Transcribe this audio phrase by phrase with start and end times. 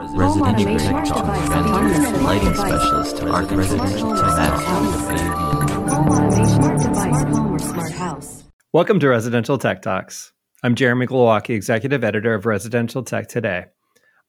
[0.00, 1.26] Residential tech talk,
[2.22, 4.60] lighting specialist, art residential tech
[8.72, 10.32] Welcome to Residential Tech Talks.
[10.62, 13.64] I'm Jeremy Glowacki, Executive Editor of Residential Tech Today.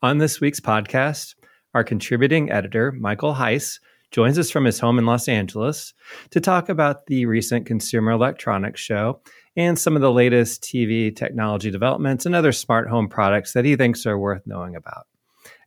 [0.01, 1.36] On this week's podcast,
[1.75, 3.79] our contributing editor, Michael Heiss,
[4.09, 5.93] joins us from his home in Los Angeles
[6.31, 9.21] to talk about the recent Consumer Electronics Show
[9.55, 13.75] and some of the latest TV technology developments and other smart home products that he
[13.75, 15.05] thinks are worth knowing about.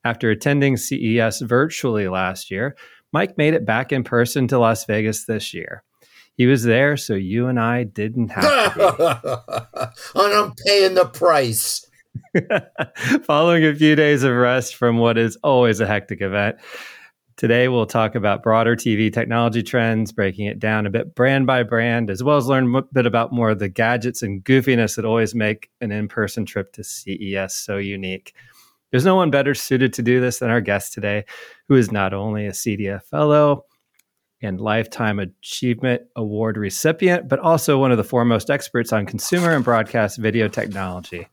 [0.04, 2.76] After attending CES virtually last year,
[3.12, 5.84] Mike made it back in person to Las Vegas this year.
[6.34, 9.92] He was there, so you and I didn't have to.
[10.14, 11.86] and I'm paying the price.
[13.24, 16.56] Following a few days of rest from what is always a hectic event,
[17.36, 21.62] today we'll talk about broader TV technology trends, breaking it down a bit brand by
[21.62, 25.04] brand, as well as learn a bit about more of the gadgets and goofiness that
[25.04, 28.34] always make an in person trip to CES so unique.
[28.92, 31.24] There's no one better suited to do this than our guest today,
[31.66, 33.64] who is not only a CEDIA fellow
[34.42, 39.64] and Lifetime Achievement Award recipient, but also one of the foremost experts on consumer and
[39.64, 41.26] broadcast video technology.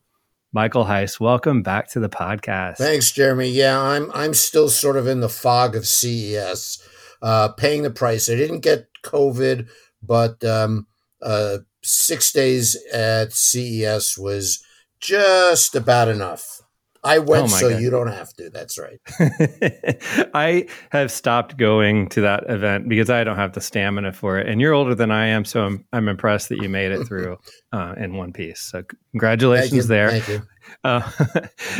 [0.52, 2.78] Michael Heiss, welcome back to the podcast.
[2.78, 3.50] Thanks, Jeremy.
[3.50, 6.82] Yeah, I'm I'm still sort of in the fog of CES,
[7.20, 8.30] uh, paying the price.
[8.30, 9.68] I didn't get COVID,
[10.02, 10.86] but um,
[11.20, 14.64] uh, six days at CES was
[14.98, 16.59] just about enough.
[17.02, 17.80] I went oh so God.
[17.80, 18.50] you don't have to.
[18.50, 19.00] That's right.
[20.34, 24.46] I have stopped going to that event because I don't have the stamina for it.
[24.46, 27.38] And you're older than I am, so I'm I'm impressed that you made it through
[27.72, 28.60] uh, in one piece.
[28.60, 30.10] So congratulations there.
[30.10, 30.42] Thank you.
[30.84, 31.10] Uh,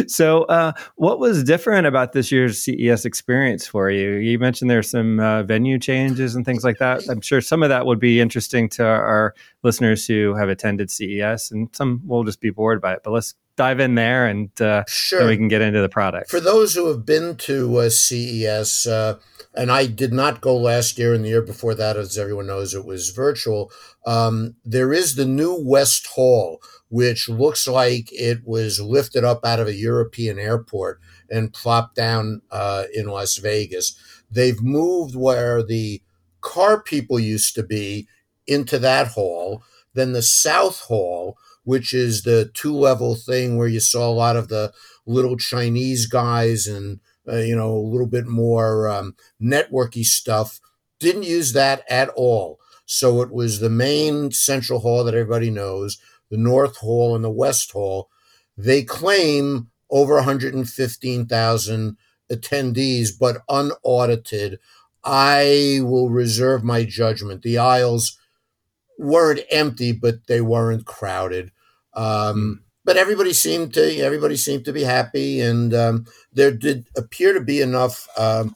[0.08, 4.14] so, uh, what was different about this year's CES experience for you?
[4.14, 7.02] You mentioned there's some uh, venue changes and things like that.
[7.08, 11.52] I'm sure some of that would be interesting to our listeners who have attended CES,
[11.52, 13.02] and some will just be bored by it.
[13.04, 15.20] But let's dive in there, and uh, sure.
[15.20, 16.30] then we can get into the product.
[16.30, 19.18] For those who have been to uh, CES, uh,
[19.54, 22.74] and I did not go last year and the year before that, as everyone knows,
[22.74, 23.70] it was virtual.
[24.06, 26.60] Um, there is the new West Hall
[26.90, 32.42] which looks like it was lifted up out of a European airport and plopped down
[32.50, 33.94] uh, in Las Vegas.
[34.28, 36.02] They've moved where the
[36.40, 38.08] car people used to be
[38.46, 39.62] into that hall.
[39.94, 44.36] Then the South Hall, which is the two level thing where you saw a lot
[44.36, 44.72] of the
[45.06, 50.60] little Chinese guys and uh, you know a little bit more um, networky stuff,
[50.98, 52.58] didn't use that at all.
[52.86, 55.98] So it was the main central hall that everybody knows
[56.30, 58.08] the North Hall and the West Hall,
[58.56, 61.96] they claim over 115,000
[62.32, 64.58] attendees, but unaudited.
[65.02, 67.42] I will reserve my judgment.
[67.42, 68.18] The aisles
[69.00, 71.52] weren't empty, but they weren't crowded.
[71.94, 72.52] Um, hmm.
[72.84, 77.40] but everybody seemed to everybody seemed to be happy, and um, there did appear to
[77.40, 78.54] be enough um,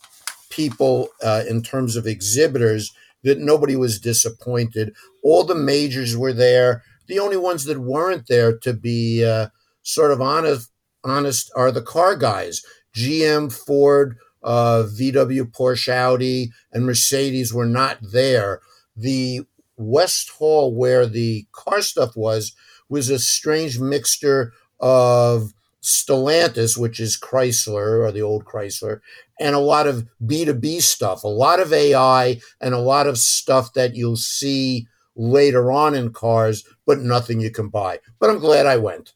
[0.51, 4.95] people uh, in terms of exhibitors that nobody was disappointed.
[5.23, 9.49] All the majors were there the only ones that weren't there to be uh,
[9.83, 10.71] sort of honest,
[11.05, 12.65] honest are the car guys.
[12.95, 18.61] GM, Ford, uh, VW, Porsche, Audi, and Mercedes were not there.
[18.97, 19.43] The
[19.77, 22.55] West Hall, where the car stuff was,
[22.89, 25.53] was a strange mixture of
[25.83, 29.01] Stellantis, which is Chrysler or the old Chrysler,
[29.39, 33.75] and a lot of B2B stuff, a lot of AI, and a lot of stuff
[33.75, 34.87] that you'll see
[35.17, 38.01] later on in cars, but nothing you can buy.
[38.19, 39.13] But I'm glad I went.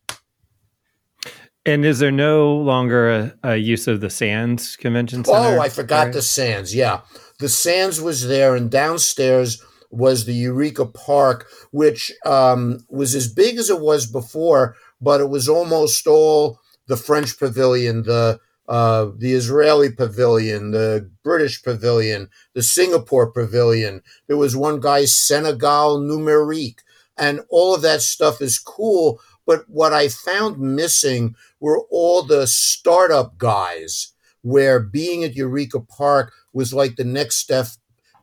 [1.64, 5.58] And is there no longer a, a use of the Sands Convention oh, Center?
[5.58, 6.12] Oh, I forgot right?
[6.12, 6.74] the Sands.
[6.74, 7.00] Yeah.
[7.41, 13.56] The Sands was there, and downstairs was the Eureka Park, which um, was as big
[13.59, 19.32] as it was before, but it was almost all the French Pavilion, the uh, the
[19.32, 24.03] Israeli pavilion, the British pavilion, the Singapore pavilion.
[24.27, 26.81] There was one guy, Senegal Numerique,
[27.16, 29.21] and all of that stuff is cool.
[29.47, 34.12] But what I found missing were all the startup guys,
[34.43, 37.68] where being at Eureka Park was like the next step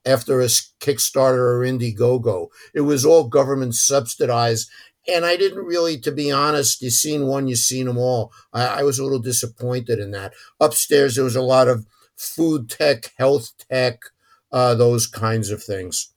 [0.06, 2.48] after a Kickstarter or Indiegogo.
[2.74, 4.70] It was all government subsidized
[5.08, 8.32] and I didn't really, to be honest, you've seen one, you've seen them all.
[8.54, 10.34] I, I, was a little disappointed in that.
[10.60, 11.86] Upstairs, there was a lot of
[12.18, 14.00] food tech, health tech,
[14.52, 16.12] uh, those kinds of things.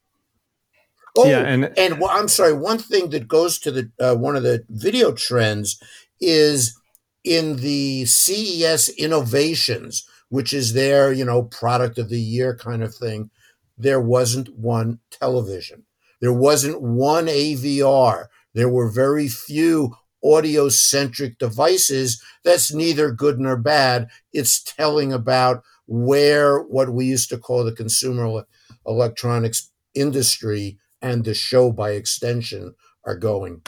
[1.17, 2.53] Oh, yeah, and, and well, I'm sorry.
[2.53, 5.83] One thing that goes to the uh, one of the video trends
[6.21, 6.79] is
[7.25, 12.95] in the CES innovations, which is their you know product of the year kind of
[12.95, 13.31] thing.
[13.79, 15.85] There wasn't one television.
[16.21, 18.27] There wasn't one AVR.
[18.55, 19.95] There were very few
[20.25, 24.09] audio centric devices, that's neither good nor bad.
[24.33, 28.45] It's telling about where what we used to call the consumer
[28.87, 32.75] electronics industry and the show by extension
[33.05, 33.63] are going.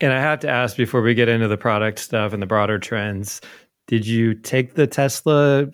[0.00, 2.78] And I have to ask before we get into the product stuff and the broader
[2.78, 3.40] trends,
[3.88, 5.66] did you take the Tesla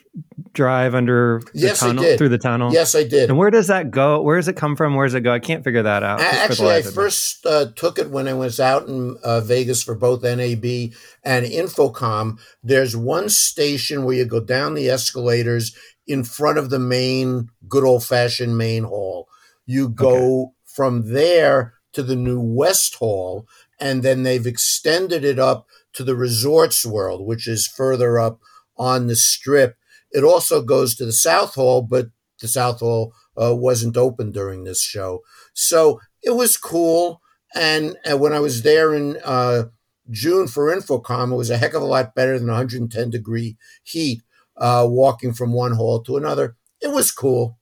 [0.53, 2.73] drive under the yes, tunnel I through the tunnel?
[2.73, 3.29] Yes, I did.
[3.29, 4.23] And where does that go?
[4.23, 4.95] Where does it come from?
[4.95, 5.33] Where does it go?
[5.33, 6.21] I can't figure that out.
[6.21, 10.23] Actually, I first uh, took it when I was out in uh, Vegas for both
[10.23, 12.41] NAB and InfoComm.
[12.63, 15.77] There's one station where you go down the escalators
[16.07, 19.29] in front of the main, good old fashioned main hall.
[19.67, 20.53] You go okay.
[20.65, 23.47] from there to the new West Hall,
[23.79, 25.67] and then they've extended it up
[25.99, 28.39] to the Resorts World, which is further up
[28.77, 29.77] on the strip.
[30.13, 32.07] It also goes to the South Hall, but
[32.41, 35.23] the South Hall uh, wasn't open during this show.
[35.55, 37.21] So it was cool.
[37.53, 39.65] And, and when I was there in uh,
[40.09, 44.23] June for InfoComm, it was a heck of a lot better than 110 degree heat
[44.57, 46.57] uh, walking from one hall to another.
[46.81, 47.58] It was cool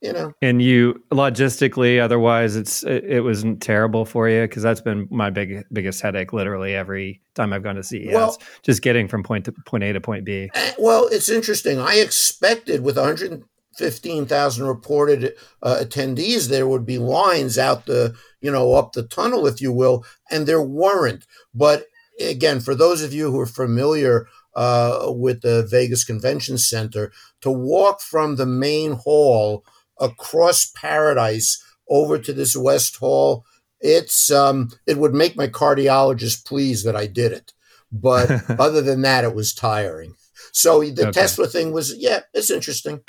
[0.00, 0.32] you know.
[0.40, 5.30] And you logistically, otherwise, it's it, it wasn't terrible for you because that's been my
[5.30, 6.32] big biggest headache.
[6.32, 9.92] Literally every time I've gone to CES, well, just getting from point to point A
[9.92, 10.50] to point B.
[10.54, 11.78] Eh, well, it's interesting.
[11.78, 18.74] I expected with 115,000 reported uh, attendees, there would be lines out the you know
[18.74, 21.26] up the tunnel, if you will, and there weren't.
[21.54, 21.86] But
[22.20, 27.50] again, for those of you who are familiar uh, with the Vegas Convention Center, to
[27.50, 29.64] walk from the main hall
[30.00, 33.44] across paradise over to this West Hall.
[33.80, 37.52] It's um, it would make my cardiologist pleased that I did it,
[37.92, 38.30] but
[38.60, 40.14] other than that, it was tiring.
[40.52, 41.12] So the okay.
[41.12, 43.00] Tesla thing was yeah, it's interesting.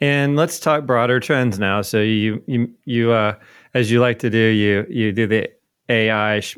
[0.00, 1.82] And let's talk broader trends now.
[1.82, 3.34] So you you you uh,
[3.74, 5.48] as you like to do, you you do the
[5.88, 6.56] AI sh-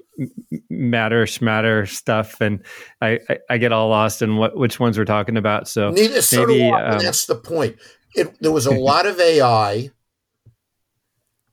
[0.71, 2.63] matter schmatter stuff, and
[3.01, 5.69] I, I, I get all lost in what which ones we're talking about.
[5.69, 7.77] So maybe so um, that's the point
[8.15, 9.91] it, there was a lot of AI.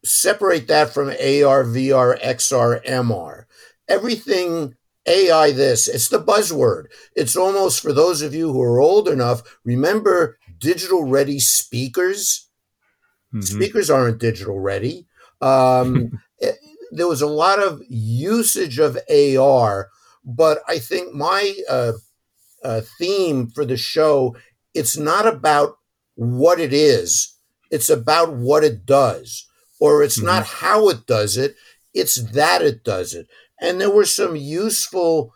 [0.04, 3.46] Separate that from AR, VR, XR, MR.
[3.88, 4.76] Everything
[5.08, 6.86] AI this, it's the buzzword.
[7.16, 12.50] It's almost for those of you who are old enough, remember digital ready speakers?
[13.34, 13.42] Mm-hmm.
[13.42, 15.08] Speakers aren't digital ready.
[15.42, 16.56] Um, it,
[16.92, 19.90] there was a lot of usage of AR,
[20.24, 21.94] but I think my uh,
[22.64, 24.36] uh, theme for the show
[24.74, 25.78] it's not about
[26.22, 27.36] what it is.
[27.72, 29.48] It's about what it does,
[29.80, 30.28] or it's mm-hmm.
[30.28, 31.56] not how it does it.
[31.96, 33.28] It's that it does it.
[33.60, 35.34] And there were some useful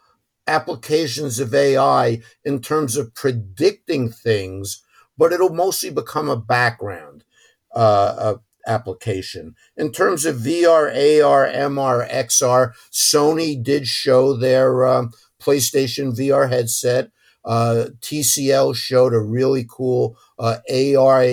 [0.47, 4.83] applications of AI in terms of predicting things,
[5.17, 7.23] but it'll mostly become a background
[7.73, 8.35] uh,
[8.67, 9.55] application.
[9.75, 10.89] In terms of VR,
[11.23, 15.11] AR, MR, XR, Sony did show their um,
[15.41, 17.09] PlayStation VR headset.
[17.45, 21.25] Uh, TCL showed a really cool uh, AR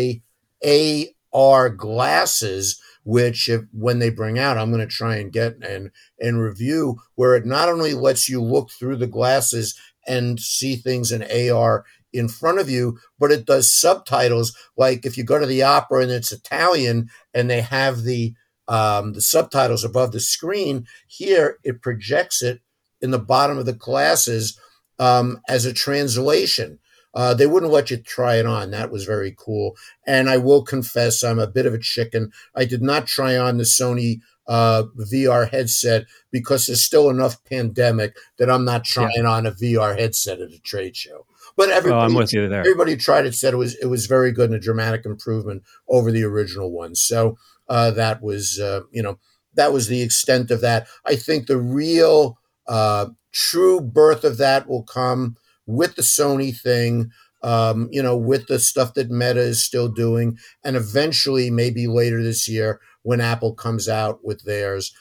[1.35, 5.91] AR glasses, which if, when they bring out, I'm going to try and get and
[6.21, 11.13] and review, where it not only lets you look through the glasses and see things
[11.13, 14.55] in AR in front of you, but it does subtitles.
[14.77, 18.35] Like if you go to the opera and it's Italian and they have the
[18.69, 22.61] um, the subtitles above the screen, here it projects it
[23.01, 24.59] in the bottom of the glasses
[24.99, 26.79] um, as a translation.
[27.15, 28.71] Uh, they wouldn't let you try it on.
[28.71, 29.77] That was very cool.
[30.07, 32.33] And I will confess, I'm a bit of a chicken.
[32.55, 38.17] I did not try on the Sony uh, VR headset because there's still enough pandemic
[38.39, 39.31] that I'm not trying yeah.
[39.31, 41.27] on a VR headset at a trade show.
[41.57, 42.61] But everybody, oh, I'm with you there.
[42.61, 46.11] Everybody tried it, said it was it was very good and a dramatic improvement over
[46.11, 46.95] the original one.
[46.95, 47.37] So
[47.69, 49.19] uh, that was uh, you know
[49.55, 50.87] that was the extent of that.
[51.07, 52.39] I think the real
[52.73, 55.37] uh, true birth of that will come
[55.67, 57.11] with the Sony thing,
[57.43, 62.23] um, you know, with the stuff that Meta is still doing, and eventually, maybe later
[62.23, 64.95] this year, when Apple comes out with theirs.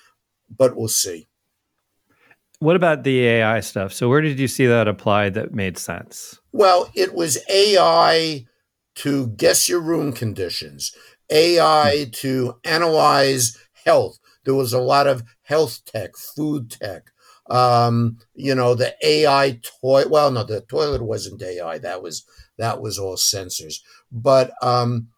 [0.53, 1.29] But we'll see.
[2.59, 3.93] What about the AI stuff?
[3.93, 6.41] So, where did you see that applied that made sense?
[6.51, 8.45] Well, it was AI
[8.95, 10.93] to guess your room conditions,
[11.29, 14.19] AI to analyze health.
[14.43, 17.11] There was a lot of health tech, food tech,
[17.51, 20.09] um, you know, the AI toilet.
[20.09, 21.77] Well, no, the toilet wasn't AI.
[21.79, 22.25] That was
[22.57, 23.81] that was all sensors.
[24.09, 25.09] But um,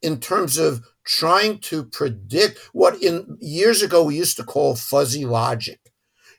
[0.00, 5.24] in terms of trying to predict what in years ago we used to call fuzzy
[5.24, 5.80] logic,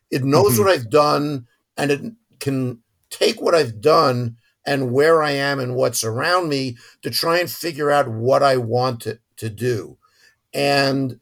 [0.10, 0.64] it knows mm-hmm.
[0.64, 2.02] what I've done and it
[2.40, 2.80] can
[3.10, 7.52] take what I've done and where I am and what's around me to try and
[7.52, 9.98] figure out what I want to, to do.
[10.54, 11.20] And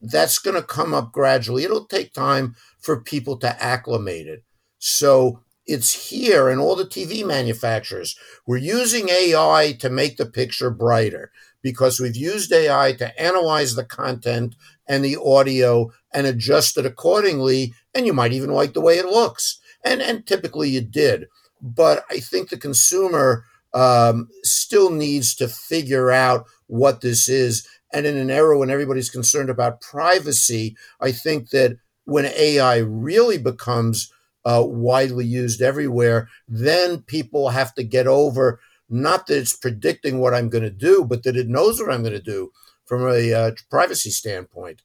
[0.00, 1.64] that's going to come up gradually.
[1.64, 4.44] It'll take time for people to acclimate it.
[4.78, 10.70] So it's here, and all the TV manufacturers, we're using AI to make the picture
[10.70, 11.30] brighter
[11.62, 14.54] because we've used AI to analyze the content
[14.88, 17.74] and the audio and adjust it accordingly.
[17.94, 19.60] And you might even like the way it looks.
[19.84, 21.26] And, and typically you did.
[21.60, 27.68] But I think the consumer um, still needs to figure out what this is.
[27.92, 33.38] And in an era when everybody's concerned about privacy, I think that when AI really
[33.38, 34.12] becomes
[34.44, 40.34] uh, widely used everywhere, then people have to get over not that it's predicting what
[40.34, 42.52] I'm going to do, but that it knows what I'm going to do
[42.86, 44.82] from a uh, privacy standpoint.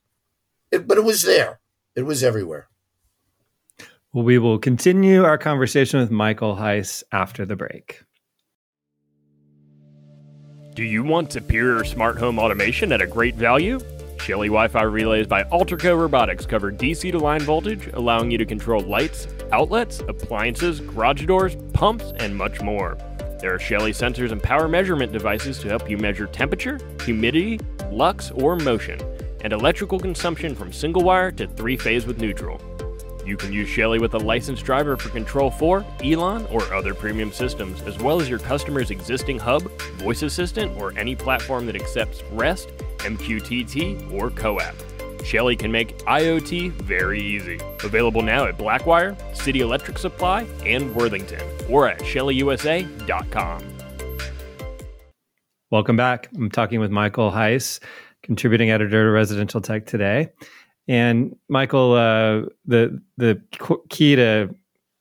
[0.72, 1.62] It, but it was there,
[1.96, 2.68] it was everywhere.
[4.12, 8.04] Well, we will continue our conversation with Michael Heiss after the break.
[10.76, 13.80] Do you want superior smart home automation at a great value?
[14.20, 18.46] Shelly Wi Fi relays by Alterco Robotics cover DC to line voltage, allowing you to
[18.46, 22.98] control lights, outlets, appliances, garage doors, pumps, and much more.
[23.40, 27.60] There are Shelly sensors and power measurement devices to help you measure temperature, humidity,
[27.92, 29.00] lux, or motion,
[29.42, 32.60] and electrical consumption from single wire to three phase with neutral.
[33.26, 37.32] You can use Shelly with a licensed driver for Control 4, Elan, or other premium
[37.32, 39.64] systems, as well as your customer's existing hub,
[39.94, 45.26] voice assistant, or any platform that accepts REST, MQTT, or CoAP.
[45.26, 47.58] Shelly can make IoT very easy.
[47.84, 53.64] Available now at Blackwire, City Electric Supply, and Worthington, or at shellyusa.com.
[55.72, 56.30] Welcome back.
[56.36, 57.80] I'm talking with Michael Heiss,
[58.22, 60.30] contributing editor to Residential Tech today.
[60.88, 63.42] And Michael, uh, the the
[63.90, 64.54] key to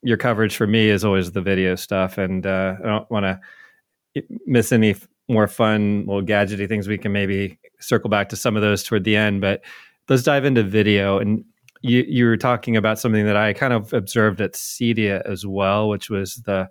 [0.03, 4.25] your coverage for me is always the video stuff, and uh, I don't want to
[4.47, 4.95] miss any
[5.29, 6.89] more fun little gadgety things.
[6.89, 9.63] We can maybe circle back to some of those toward the end, but
[10.09, 11.19] let's dive into video.
[11.19, 11.45] And
[11.81, 15.89] you you were talking about something that I kind of observed at CEDIA as well,
[15.89, 16.69] which was the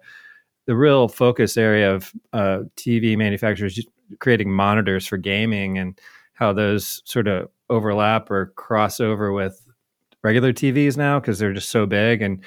[0.68, 3.80] the real focus area of uh, TV manufacturers
[4.20, 6.00] creating monitors for gaming and
[6.42, 9.64] how those sort of overlap or cross over with
[10.24, 12.24] regular TVs now because they're just so big.
[12.24, 12.44] And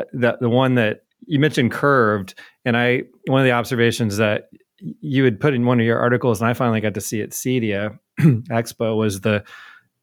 [0.00, 4.50] uh, the the one that you mentioned curved, and I one of the observations that
[4.78, 7.30] you had put in one of your articles, and I finally got to see at
[7.30, 9.42] CEDIA Expo was the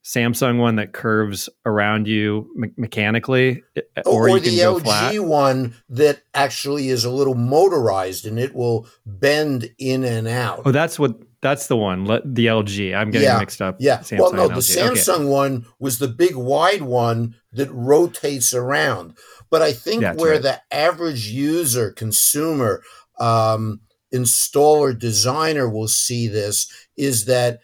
[0.04, 3.64] Samsung one that curves around you me- mechanically,
[4.06, 5.20] or, or the LG flat.
[5.22, 10.64] one that actually is a little motorized and it will bend in and out.
[10.66, 12.06] Oh, that's what that's the one.
[12.06, 12.96] Let the LG.
[12.96, 13.78] I'm getting yeah, mixed up.
[13.80, 14.00] Yeah.
[14.00, 15.26] Samsung well, no, the Samsung okay.
[15.26, 19.16] one was the big wide one that rotates around.
[19.52, 20.42] But I think that's where right.
[20.42, 22.82] the average user, consumer,
[23.20, 27.60] um, installer, designer will see this is that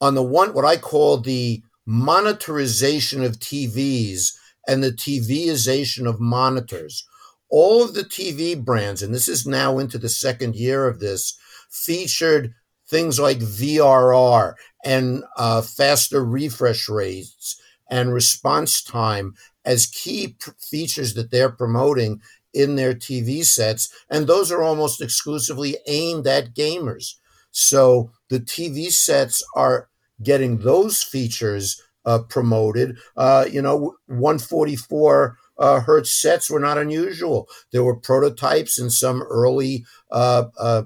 [0.00, 4.32] on the one, what I call the monitorization of TVs
[4.66, 7.06] and the TVization of monitors.
[7.48, 11.38] All of the TV brands, and this is now into the second year of this,
[11.70, 12.52] featured
[12.88, 21.30] things like VRR and uh, faster refresh rates and response time as key features that
[21.30, 22.20] they're promoting
[22.52, 23.92] in their TV sets.
[24.08, 27.14] And those are almost exclusively aimed at gamers.
[27.50, 29.88] So the TV sets are
[30.22, 32.96] getting those features uh, promoted.
[33.16, 37.48] Uh, you know, 144 uh, hertz sets were not unusual.
[37.72, 40.82] There were prototypes and some early uh, uh,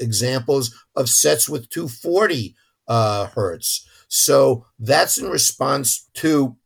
[0.00, 2.54] examples of sets with 240
[2.88, 3.86] uh, hertz.
[4.08, 6.56] So that's in response to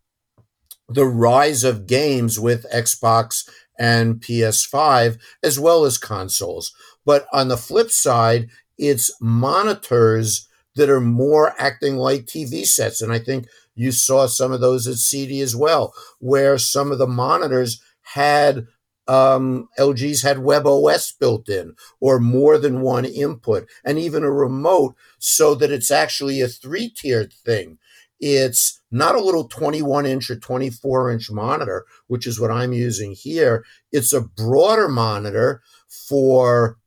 [0.89, 3.49] the rise of games with Xbox
[3.79, 6.73] and PS5, as well as consoles.
[7.05, 8.49] But on the flip side,
[8.79, 13.01] it's monitors that are more acting like TV sets.
[13.01, 16.99] And I think you saw some of those at CEDIA as well, where some of
[16.99, 18.67] the monitors had
[19.07, 24.95] um, LG's had WebOS built in or more than one input and even a remote
[25.19, 27.79] so that it's actually a three tiered thing.
[28.21, 33.13] It's not a little 21 inch or 24 inch monitor, which is what I'm using
[33.13, 33.65] here.
[33.93, 36.79] It's a broader monitor for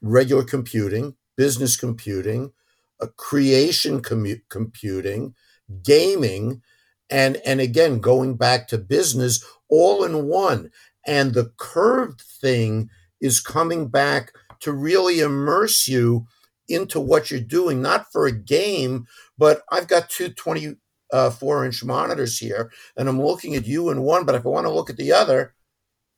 [0.00, 2.52] regular computing, business computing,
[3.00, 5.34] a creation commu- computing,
[5.82, 6.62] gaming,
[7.10, 10.70] and, and again, going back to business all in one.
[11.06, 12.90] And the curved thing
[13.20, 16.26] is coming back to really immerse you
[16.68, 19.06] into what you're doing, not for a game,
[19.36, 20.76] but I've got two 24
[21.12, 24.66] uh, inch monitors here and I'm looking at you in one, but if I want
[24.66, 25.54] to look at the other,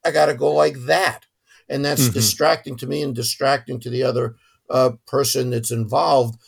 [0.04, 1.26] I got to go like that.
[1.68, 2.12] And that's mm-hmm.
[2.12, 4.36] distracting to me and distracting to the other
[4.68, 6.38] uh, person that's involved.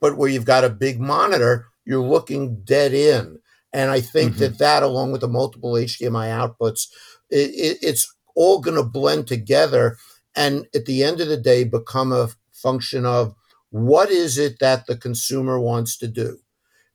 [0.00, 3.38] But where you've got a big monitor, you're looking dead in.
[3.72, 4.40] And I think mm-hmm.
[4.40, 6.88] that that, along with the multiple HDMI outputs,
[7.30, 9.96] it, it, it's all going to blend together
[10.36, 13.34] and at the end of the day become a function of
[13.70, 16.38] what is it that the consumer wants to do?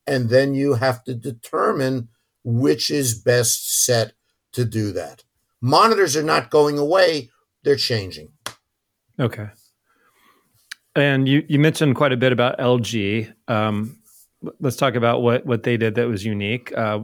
[0.07, 2.09] And then you have to determine
[2.43, 4.13] which is best set
[4.53, 5.23] to do that.
[5.61, 7.29] Monitors are not going away
[7.63, 8.29] they're changing.
[9.19, 9.47] Okay.
[10.95, 13.97] And you, you mentioned quite a bit about lg um,
[14.59, 16.75] let's talk about what, what they did that was unique.
[16.77, 17.01] Uh,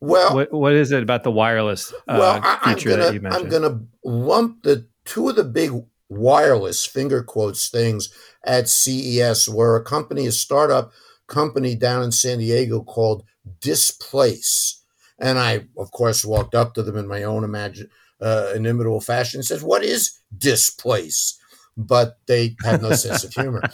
[0.00, 3.20] well, what, what is it about the wireless uh, well, I, feature gonna, that you
[3.20, 3.44] mentioned?
[3.44, 5.72] I'm going to lump the two of the big
[6.08, 8.12] wireless finger quotes things
[8.44, 10.92] at CES where a company, a startup
[11.26, 13.24] company down in San Diego called
[13.60, 14.82] Displace.
[15.18, 17.88] And I, of course, walked up to them in my own imagine,
[18.20, 21.38] uh, inimitable fashion and said, What is Displace?
[21.76, 23.62] But they have no sense of humor.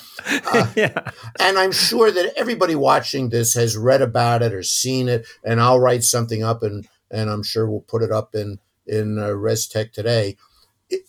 [0.53, 1.11] Uh, yeah.
[1.39, 5.27] And I'm sure that everybody watching this has read about it or seen it.
[5.45, 9.19] And I'll write something up and, and I'm sure we'll put it up in, in
[9.19, 10.37] uh, ResTech today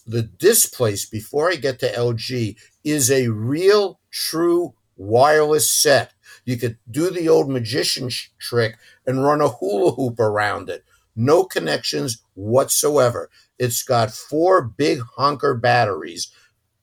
[0.06, 6.14] the Displace before I get to LG is a real true wireless set.
[6.46, 10.84] You could do the old magician sh- trick and run a hula hoop around it.
[11.16, 13.30] No connections whatsoever.
[13.60, 16.32] It's got four big honker batteries,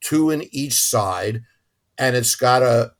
[0.00, 1.42] two in each side,
[1.96, 2.92] and it's got a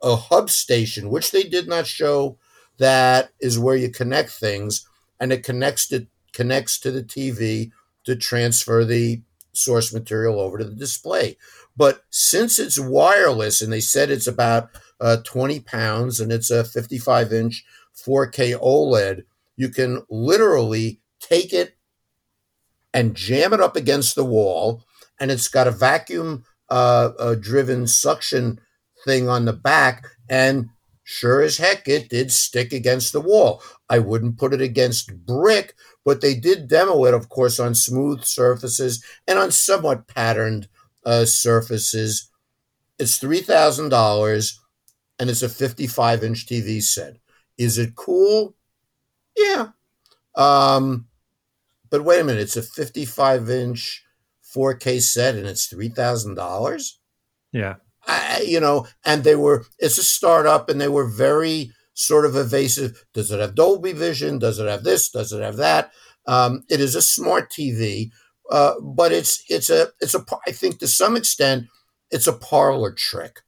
[0.00, 2.38] a hub station, which they did not show.
[2.78, 4.86] That is where you connect things,
[5.18, 7.72] and it connects to connects to the TV
[8.04, 11.36] to transfer the source material over to the display.
[11.76, 16.64] But since it's wireless, and they said it's about uh, 20 pounds and it's a
[16.64, 17.64] 55 inch
[17.96, 19.24] 4K OLED,
[19.56, 21.76] you can literally take it
[22.94, 24.84] and jam it up against the wall.
[25.20, 28.60] And it's got a vacuum uh, uh, driven suction
[29.04, 30.06] thing on the back.
[30.28, 30.68] And
[31.04, 33.62] sure as heck, it did stick against the wall.
[33.88, 35.74] I wouldn't put it against brick
[36.08, 40.66] but they did demo it, of course, on smooth surfaces and on somewhat patterned
[41.04, 42.30] uh, surfaces.
[42.98, 44.54] It's $3,000
[45.18, 47.18] and it's a 55 inch TV set.
[47.58, 48.56] Is it cool?
[49.36, 49.68] Yeah.
[50.34, 51.08] Um,
[51.90, 54.02] but wait a minute, it's a 55 inch
[54.54, 56.90] 4K set and it's $3,000?
[57.52, 57.76] Yeah.
[58.06, 62.36] I, you know, and they were, it's a startup and they were very sort of
[62.36, 63.04] evasive.
[63.12, 64.38] Does it have Dolby Vision?
[64.38, 65.10] Does it have this?
[65.10, 65.90] Does it have that?
[66.26, 68.10] Um, it is a smart TV,
[68.50, 71.66] uh, but it's it's a it's a I think to some extent
[72.10, 73.40] it's a parlor trick.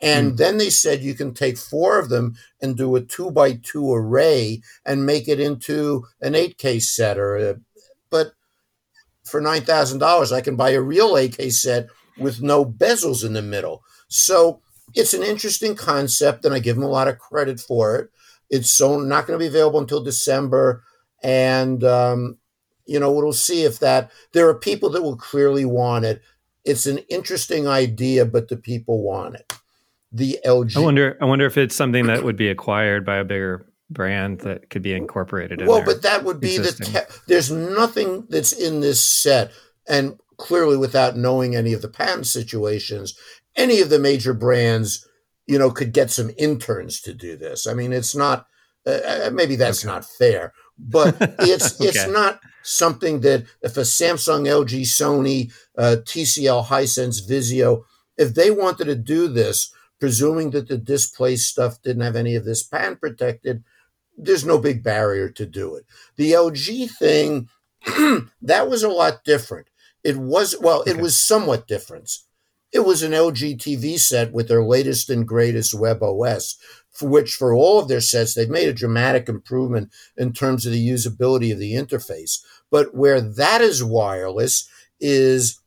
[0.00, 0.36] And mm.
[0.36, 3.92] then they said you can take four of them and do a two by two
[3.92, 7.56] array and make it into an 8K set or a,
[9.24, 11.86] for nine thousand dollars I can buy a real 8K set
[12.18, 13.82] with no bezels in the middle.
[14.08, 14.60] So
[14.94, 18.10] it's an interesting concept, and I give them a lot of credit for it.
[18.50, 20.84] It's so not going to be available until December,
[21.22, 22.36] and um,
[22.84, 24.10] you know we'll see if that.
[24.32, 26.20] There are people that will clearly want it.
[26.64, 29.52] It's an interesting idea, but the people want it.
[30.12, 30.76] The LG.
[30.76, 31.16] I wonder.
[31.20, 34.82] I wonder if it's something that would be acquired by a bigger brand that could
[34.82, 36.92] be incorporated in well but that would be existing.
[36.92, 39.52] the te- there's nothing that's in this set
[39.88, 43.14] and clearly without knowing any of the patent situations
[43.56, 45.06] any of the major brands,
[45.46, 47.66] you know, could get some interns to do this.
[47.66, 48.46] I mean, it's not
[48.86, 49.92] uh, uh maybe that's okay.
[49.92, 51.88] not fair, but it's okay.
[51.88, 57.84] it's not something that if a Samsung, LG, Sony, uh, TCL, Hisense, Vizio,
[58.16, 62.44] if they wanted to do this, presuming that the display stuff didn't have any of
[62.44, 63.64] this patent protected,
[64.24, 65.84] there's no big barrier to do it.
[66.16, 67.48] The LG thing,
[68.42, 69.68] that was a lot different.
[70.04, 70.92] It was well, okay.
[70.92, 72.10] it was somewhat different.
[72.72, 76.56] It was an LG TV set with their latest and greatest web OS,
[76.90, 80.72] for which, for all of their sets, they've made a dramatic improvement in terms of
[80.72, 82.42] the usability of the interface.
[82.70, 85.60] But where that is wireless is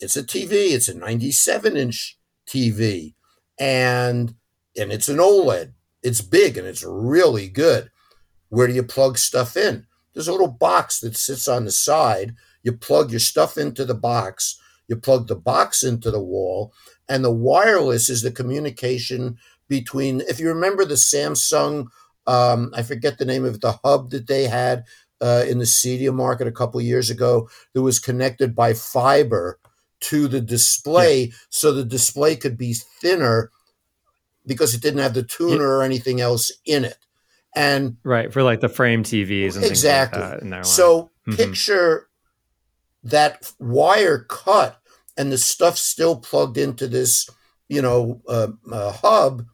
[0.00, 3.14] it's a TV, it's a 97 inch TV,
[3.58, 4.34] and
[4.76, 5.72] and it's an OLED.
[6.02, 7.90] It's big and it's really good.
[8.48, 9.86] Where do you plug stuff in?
[10.14, 12.34] There's a little box that sits on the side.
[12.62, 14.60] You plug your stuff into the box
[14.90, 16.74] you plug the box into the wall,
[17.08, 20.20] and the wireless is the communication between.
[20.22, 21.86] If you remember the Samsung,
[22.26, 24.84] um, I forget the name of the hub that they had
[25.20, 29.60] uh, in the Cedia market a couple years ago, that was connected by fiber
[30.00, 31.34] to the display, yeah.
[31.50, 33.52] so the display could be thinner
[34.46, 36.98] because it didn't have the tuner or anything else in it.
[37.54, 40.48] And right for like the frame TVs and exactly.
[40.48, 41.34] Like so mm-hmm.
[41.34, 42.08] picture
[43.02, 44.80] that wire cut
[45.16, 47.28] and the stuff still plugged into this,
[47.68, 49.44] you know, uh, uh, hub,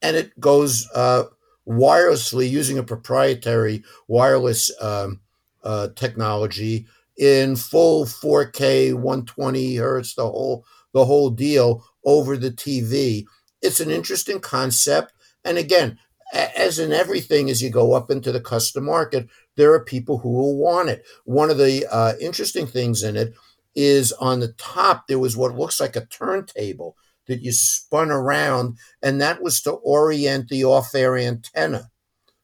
[0.00, 1.24] and it goes uh,
[1.66, 5.20] wirelessly using a proprietary wireless um,
[5.64, 13.24] uh, technology in full 4K, 120 hertz, the whole the whole deal over the TV.
[13.64, 15.12] It's an interesting concept,
[15.44, 15.98] and again,
[16.32, 20.30] as in everything, as you go up into the custom market, there are people who
[20.30, 21.04] will want it.
[21.24, 23.34] One of the uh, interesting things in it
[23.74, 26.96] is on the top there was what looks like a turntable
[27.26, 31.90] that you spun around, and that was to orient the off-air antenna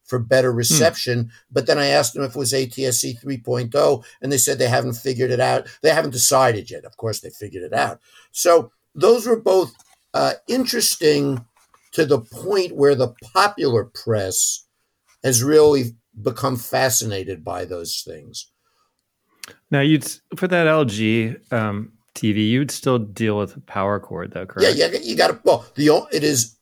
[0.04, 0.58] for better hmm.
[0.58, 1.24] reception.
[1.24, 1.28] Hmm.
[1.50, 4.94] But then I asked them if it was ATSC 3.0, and they said they haven't
[4.94, 5.66] figured it out.
[5.82, 6.84] They haven't decided yet.
[6.84, 8.00] Of course, they figured it out.
[8.32, 9.74] So those were both
[10.14, 11.44] uh, interesting
[11.92, 14.66] to the point where the popular press
[15.24, 18.50] has really become fascinated by those things.
[19.70, 20.04] Now, you'd
[20.36, 24.76] for that LG um, TV, you'd still deal with a power cord, though, correct?
[24.76, 25.40] Yeah, yeah, you got to.
[25.44, 26.56] Well, the it is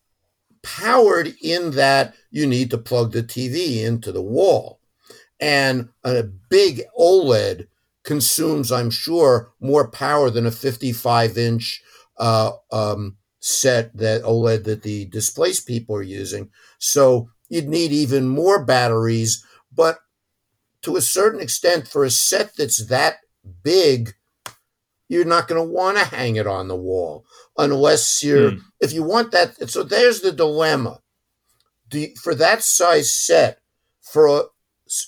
[0.62, 4.80] powered in that you need to plug the TV into the wall,
[5.40, 7.66] and a big OLED
[8.04, 11.82] consumes, I'm sure, more power than a 55 inch
[12.18, 16.50] uh, um, set that OLED that the displaced people are using.
[16.78, 19.98] So you'd need even more batteries, but
[20.82, 23.16] to a certain extent, for a set that's that
[23.62, 24.14] big,
[25.08, 27.24] you're not going to want to hang it on the wall
[27.56, 28.60] unless you're, mm.
[28.80, 29.70] if you want that.
[29.70, 31.00] So there's the dilemma.
[31.92, 33.60] You, for that size set,
[34.02, 34.42] for a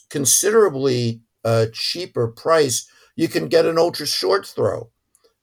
[0.09, 4.91] considerably uh, cheaper price, you can get an ultra short throw.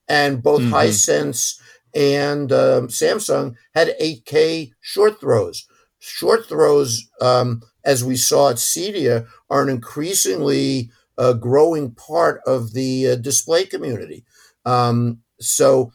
[0.07, 0.73] And both mm-hmm.
[0.73, 1.59] Hisense
[1.97, 5.67] and um, Samsung had 8K short throws.
[5.97, 12.73] Short throws, um, as we saw at CEDIA, are an increasingly uh, growing part of
[12.73, 14.23] the uh, display community.
[14.63, 15.91] Um, so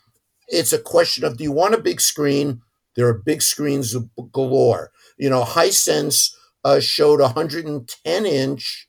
[0.48, 2.62] it's a question of do you want a big screen?
[2.96, 3.94] There are big screens
[4.32, 4.90] galore.
[5.18, 6.34] You know, Hisense
[6.64, 8.88] uh, showed a 110 inch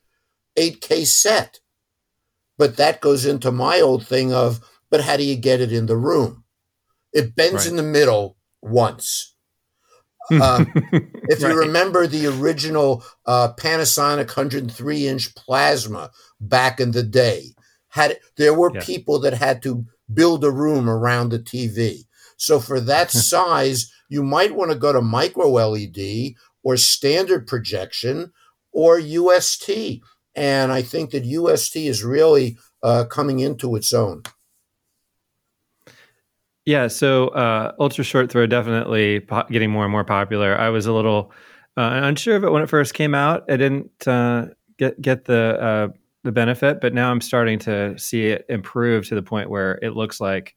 [0.57, 1.59] 8K set.
[2.57, 5.85] But that goes into my old thing of, but how do you get it in
[5.85, 6.42] the room?
[7.13, 7.67] It bends right.
[7.67, 9.35] in the middle once.
[10.31, 10.71] Um,
[11.29, 11.51] if right.
[11.51, 17.47] you remember the original uh, Panasonic 103 inch plasma back in the day,
[17.89, 18.83] had there were yeah.
[18.83, 22.05] people that had to build a room around the TV.
[22.37, 28.31] So for that size, you might want to go to micro LED or standard projection
[28.71, 30.01] or UST.
[30.35, 34.23] And I think that UST is really uh, coming into its own.
[36.65, 40.57] Yeah, so uh, ultra short throw definitely po- getting more and more popular.
[40.57, 41.31] I was a little
[41.75, 43.43] uh, unsure of it when it first came out.
[43.49, 44.47] I didn't uh,
[44.77, 49.15] get get the uh, the benefit, but now I'm starting to see it improve to
[49.15, 50.55] the point where it looks like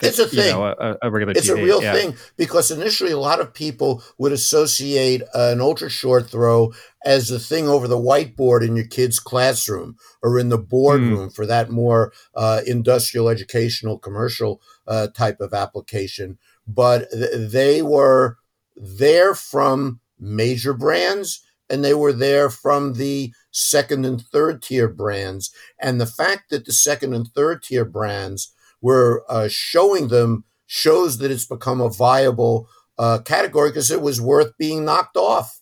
[0.00, 0.46] it's a thing.
[0.46, 1.58] You know, a, a, regular it's TV.
[1.58, 1.92] a real yeah.
[1.92, 6.72] thing because initially a lot of people would associate an ultra short throw
[7.04, 11.34] as the thing over the whiteboard in your kid's classroom or in the boardroom mm.
[11.34, 16.38] for that more uh, industrial, educational, commercial uh, type of application.
[16.66, 18.38] But th- they were
[18.76, 25.52] there from major brands and they were there from the second and third tier brands.
[25.78, 31.18] And the fact that the second and third tier brands we're uh, showing them shows
[31.18, 32.68] that it's become a viable
[32.98, 35.60] uh, category because it was worth being knocked off.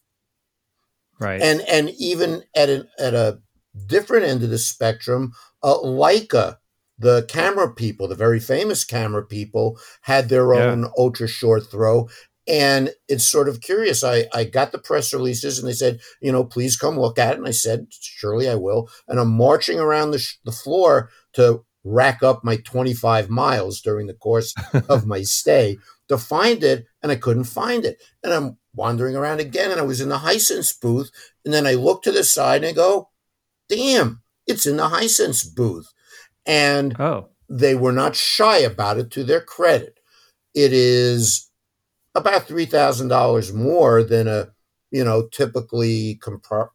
[1.20, 1.40] Right.
[1.40, 3.40] And and even at an at a
[3.86, 6.56] different end of the spectrum, uh, Leica,
[7.00, 10.88] the camera people, the very famous camera people, had their own yeah.
[10.96, 12.08] ultra short throw.
[12.46, 14.04] And it's sort of curious.
[14.04, 17.34] I, I got the press releases and they said, you know, please come look at
[17.34, 17.38] it.
[17.38, 18.88] And I said, surely I will.
[19.08, 24.06] And I'm marching around the, sh- the floor to rack up my 25 miles during
[24.06, 24.54] the course
[24.88, 28.02] of my stay to find it, and I couldn't find it.
[28.22, 31.10] And I'm wandering around again, and I was in the Hisense booth,
[31.44, 33.10] and then I look to the side and I go,
[33.68, 35.86] damn, it's in the Hisense booth.
[36.46, 37.28] And oh.
[37.48, 39.98] they were not shy about it to their credit.
[40.54, 41.48] It is
[42.14, 44.48] about $3,000 more than a,
[44.90, 46.20] you know, typically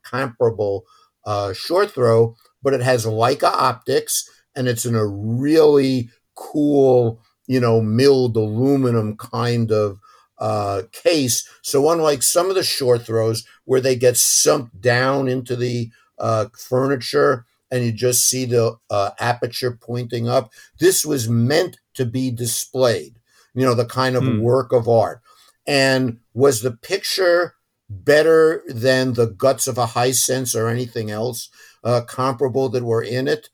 [0.04, 0.86] comparable
[1.26, 7.60] uh, short throw, but it has Leica optics and it's in a really cool, you
[7.60, 10.00] know, milled aluminum kind of
[10.38, 11.48] uh, case.
[11.62, 16.46] So unlike some of the short throws where they get sunk down into the uh,
[16.58, 22.32] furniture and you just see the uh, aperture pointing up, this was meant to be
[22.32, 23.20] displayed.
[23.54, 24.40] You know, the kind of hmm.
[24.40, 25.22] work of art.
[25.68, 27.56] And was the picture
[27.90, 31.50] better than the guts of a Hisense or anything else
[31.84, 33.50] uh, comparable that were in it?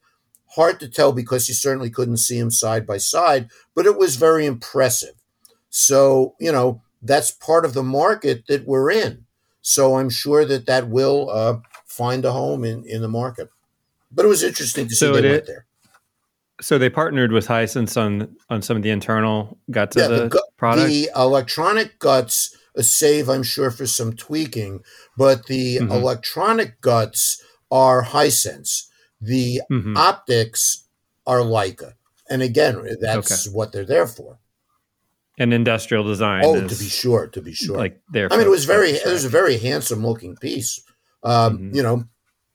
[0.49, 4.17] Hard to tell because you certainly couldn't see them side by side, but it was
[4.17, 5.15] very impressive.
[5.71, 9.25] So, you know, that's part of the market that we're in.
[9.61, 13.49] So I'm sure that that will uh, find a home in, in the market.
[14.11, 15.65] But it was interesting to see so they went there.
[16.59, 20.29] So they partnered with Hisense on on some of the internal guts yeah, of the,
[20.29, 20.89] the product.
[20.89, 24.81] The electronic guts a save, I'm sure, for some tweaking,
[25.17, 25.91] but the mm-hmm.
[25.91, 28.87] electronic guts are Hisense.
[29.19, 29.97] The mm-hmm.
[29.97, 30.85] optics
[31.27, 31.93] are Leica,
[32.29, 33.55] and again, that's okay.
[33.55, 34.39] what they're there for.
[35.37, 36.43] And industrial design.
[36.45, 37.77] Oh, to be sure, to be sure.
[37.77, 38.31] Like there.
[38.31, 38.91] I mean, it was very.
[38.91, 40.81] It was a very handsome looking piece.
[41.23, 41.75] Um, mm-hmm.
[41.75, 42.05] You know,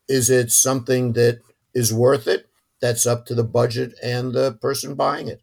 [0.09, 1.40] is it something that
[1.75, 2.49] is worth it?
[2.81, 5.42] That's up to the budget and the person buying it.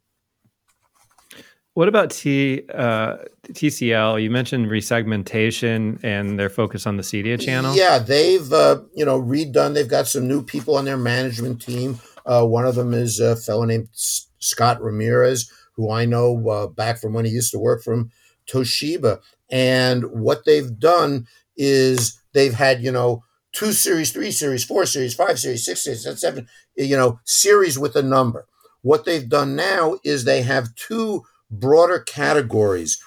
[1.74, 4.22] What about T uh, TCL?
[4.22, 7.76] You mentioned resegmentation and their focus on the CEDIA channel.
[7.76, 9.74] Yeah, they've uh, you know redone.
[9.74, 12.00] They've got some new people on their management team.
[12.28, 16.68] Uh, one of them is a fellow named S- Scott Ramirez, who I know uh,
[16.68, 18.12] back from when he used to work from
[18.48, 19.20] Toshiba.
[19.50, 21.26] And what they've done
[21.58, 23.24] is they've had you know
[23.54, 27.96] two series, three series, four series, five series, six series, seven, you know, series with
[27.96, 28.46] a number.
[28.82, 33.02] What they've done now is they have two broader categories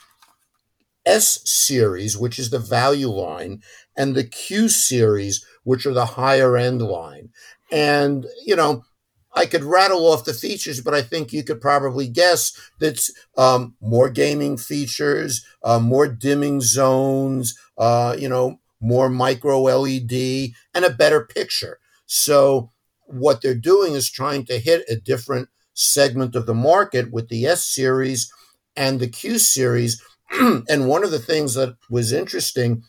[1.05, 3.63] S series, which is the value line,
[3.97, 7.31] and the Q series, which are the higher end line.
[7.71, 8.85] And, you know,
[9.33, 13.77] I could rattle off the features, but I think you could probably guess that's um,
[13.81, 20.91] more gaming features, uh, more dimming zones, uh, you know, more micro LED, and a
[20.91, 21.79] better picture.
[22.07, 22.73] So,
[23.07, 27.47] what they're doing is trying to hit a different segment of the market with the
[27.47, 28.33] S series
[28.77, 30.03] and the Q series.
[30.41, 32.83] and one of the things that was interesting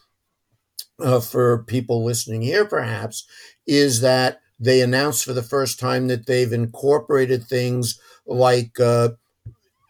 [1.00, 3.26] uh, for people listening here, perhaps,
[3.68, 9.10] is that they announced for the first time that they've incorporated things like uh,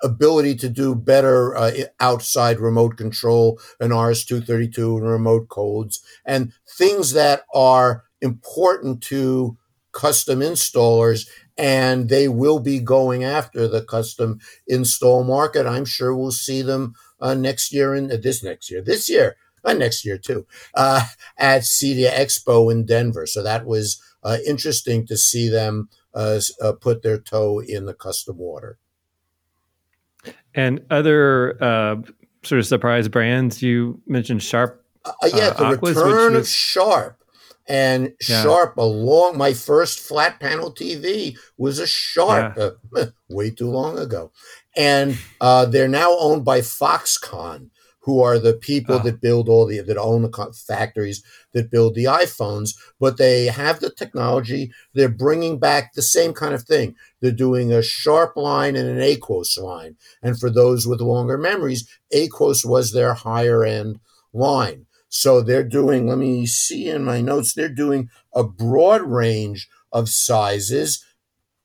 [0.03, 7.13] ability to do better uh, outside remote control and RS-232 and remote codes and things
[7.13, 9.57] that are important to
[9.91, 15.65] custom installers and they will be going after the custom install market.
[15.65, 19.37] I'm sure we'll see them uh, next year and uh, this next year, this year,
[19.65, 21.05] uh, next year too, uh,
[21.37, 23.25] at CEDIA Expo in Denver.
[23.25, 26.39] So that was uh, interesting to see them uh,
[26.79, 28.77] put their toe in the custom water.
[30.57, 31.55] And other
[32.43, 34.83] sort of surprise brands, you mentioned Sharp.
[35.23, 37.17] yeah, the Aquos, return of Sharp
[37.67, 38.43] and yeah.
[38.43, 42.69] Sharp along my first flat panel TV was a Sharp yeah.
[42.95, 44.31] uh, way too long ago,
[44.75, 47.69] and uh, they're now owned by Foxconn,
[48.07, 48.99] who are the people oh.
[48.99, 52.69] that build all the that own the factories that build the iPhones.
[53.01, 54.71] But they have the technology.
[54.93, 56.95] They're bringing back the same kind of thing.
[57.19, 61.85] They're doing a Sharp line and an Aquos line, and for those with longer memories,
[62.15, 63.99] Aquos was their higher end
[64.31, 64.85] line.
[65.09, 70.07] So they're doing, let me see in my notes, they're doing a broad range of
[70.07, 71.03] sizes,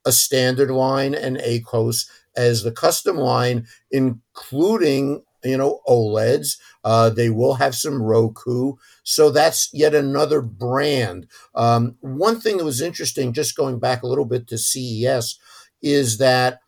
[0.05, 6.59] a standard line and Aquos as the custom line, including you know OLEDs.
[6.85, 11.27] Uh, they will have some Roku, so that's yet another brand.
[11.55, 15.39] Um, one thing that was interesting, just going back a little bit to CES,
[15.81, 16.61] is that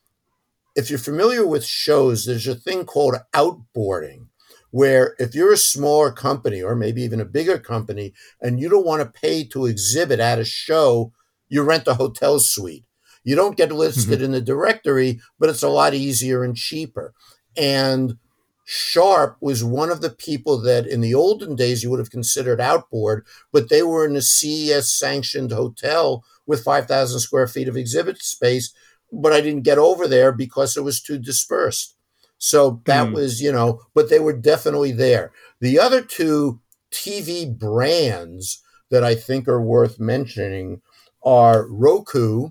[0.77, 4.27] if you're familiar with shows, there's a thing called outboarding
[4.75, 8.85] where if you're a smaller company or maybe even a bigger company and you don't
[8.85, 11.13] want to pay to exhibit at a show,
[11.49, 12.85] you rent a hotel suite.
[13.23, 14.25] You don't get listed mm-hmm.
[14.25, 17.15] in the directory, but it's a lot easier and cheaper.
[17.57, 18.19] And
[18.65, 22.61] Sharp was one of the people that in the olden days you would have considered
[22.61, 28.23] outboard, but they were in a CES sanctioned hotel with 5,000 square feet of exhibit
[28.23, 28.73] space.
[29.13, 31.95] But I didn't get over there because it was too dispersed.
[32.39, 33.15] So that mm.
[33.15, 35.33] was, you know, but they were definitely there.
[35.61, 40.81] The other two TV brands that I think are worth mentioning
[41.25, 42.51] are Roku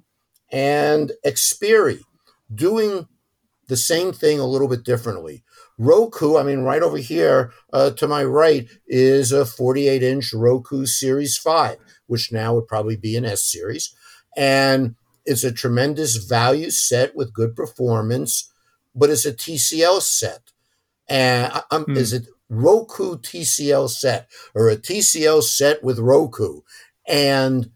[0.52, 2.02] and Xperi,
[2.54, 3.08] doing
[3.67, 5.43] the same thing a little bit differently.
[5.77, 10.86] Roku, I mean, right over here uh, to my right is a 48 inch Roku
[10.86, 13.93] Series 5, which now would probably be an S series.
[14.38, 18.51] And it's a tremendous value set with good performance
[18.95, 20.51] but it's a TCL set.
[21.07, 21.97] And um, hmm.
[21.97, 26.62] is it Roku TCL set or a TCL set with Roku?
[27.07, 27.71] And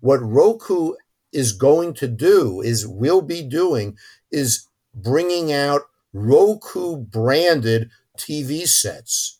[0.00, 0.94] what Roku
[1.32, 3.96] is going to do is will be doing
[4.30, 5.82] is bringing out
[6.16, 9.38] Roku branded TV sets.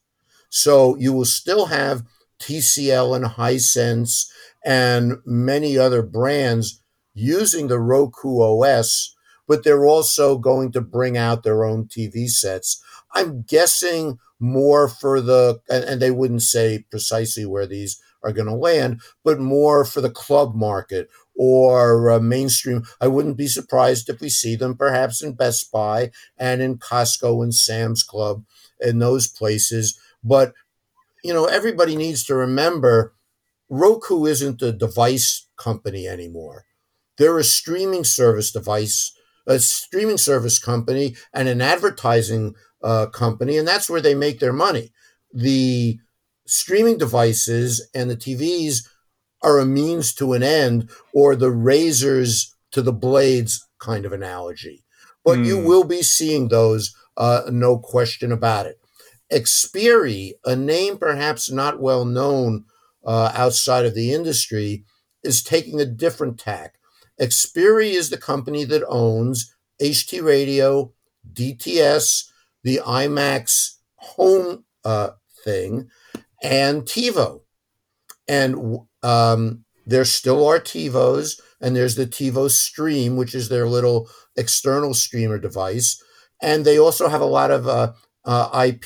[0.48, 2.02] So you will still have
[2.38, 4.30] TCL and Hisense
[4.64, 6.82] and many other brands
[7.14, 12.82] using the Roku OS but they're also going to bring out their own TV sets.
[13.12, 18.48] I'm guessing more for the, and, and they wouldn't say precisely where these are going
[18.48, 22.84] to land, but more for the club market or uh, mainstream.
[23.00, 27.42] I wouldn't be surprised if we see them perhaps in Best Buy and in Costco
[27.42, 28.44] and Sam's Club
[28.80, 29.98] and those places.
[30.24, 30.52] But,
[31.22, 33.14] you know, everybody needs to remember
[33.68, 36.64] Roku isn't a device company anymore.
[37.18, 39.12] They're a streaming service device,
[39.46, 44.52] a streaming service company, and an advertising uh, company, and that's where they make their
[44.52, 44.92] money.
[45.32, 45.98] The
[46.46, 48.86] streaming devices and the TVs
[49.46, 54.82] are a means to an end, or the razors to the blades kind of analogy.
[55.24, 55.46] But mm.
[55.46, 55.66] you hmm.
[55.66, 58.80] will be seeing those, uh, no question about it.
[59.32, 62.64] Xperi, a name perhaps not well known
[63.04, 64.84] uh, outside of the industry
[65.22, 66.74] is taking a different tack.
[67.20, 70.92] Xperi is the company that owns HD Radio,
[71.32, 72.30] DTS,
[72.62, 75.10] the IMAX home uh,
[75.44, 75.88] thing,
[76.42, 77.40] and TiVo.
[78.28, 84.10] And um, there still are TiVos, and there's the TiVo Stream, which is their little
[84.36, 86.02] external streamer device.
[86.42, 87.92] And they also have a lot of uh,
[88.24, 88.84] uh, IP,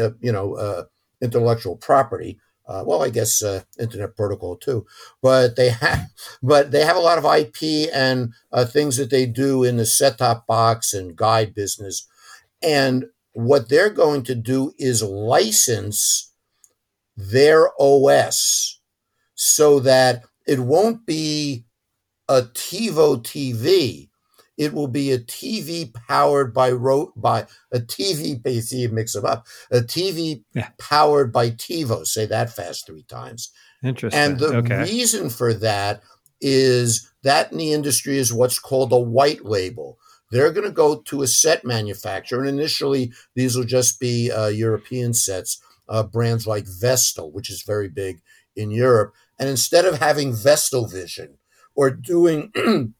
[0.00, 0.84] uh, you know, uh,
[1.20, 2.38] intellectual property.
[2.68, 4.86] Uh, well, I guess uh, Internet Protocol too,
[5.20, 6.08] but they have,
[6.42, 8.32] but they have a lot of IP and
[8.68, 12.08] things that they do in the set-top box and guide business,
[12.62, 16.32] and what they're going to do is license
[17.16, 18.75] their OS
[19.36, 21.64] so that it won't be
[22.28, 24.08] a TiVo TV
[24.56, 29.46] it will be a TV powered by ro- by a TV basically mix them up
[29.70, 30.70] a TV yeah.
[30.78, 32.06] powered by TiVo.
[32.06, 33.52] Say that fast three times.
[33.82, 34.20] Interesting.
[34.20, 34.82] And the okay.
[34.82, 36.02] reason for that
[36.40, 39.98] is that in the industry is what's called a white label.
[40.32, 44.48] They're going to go to a set manufacturer, and initially these will just be uh,
[44.48, 48.20] European sets, uh, brands like Vestel, which is very big
[48.56, 49.14] in Europe.
[49.38, 51.38] And instead of having Vestel Vision
[51.74, 52.52] or doing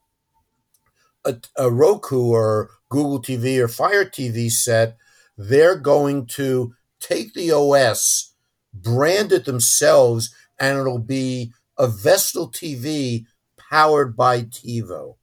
[1.25, 4.97] a, a Roku or Google TV or Fire TV set,
[5.37, 8.35] they're going to take the OS,
[8.73, 15.17] brand it themselves, and it'll be a Vestel TV powered by TiVo.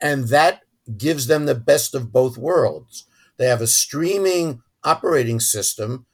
[0.00, 0.62] And that
[0.96, 3.06] gives them the best of both worlds.
[3.36, 6.06] They have a streaming operating system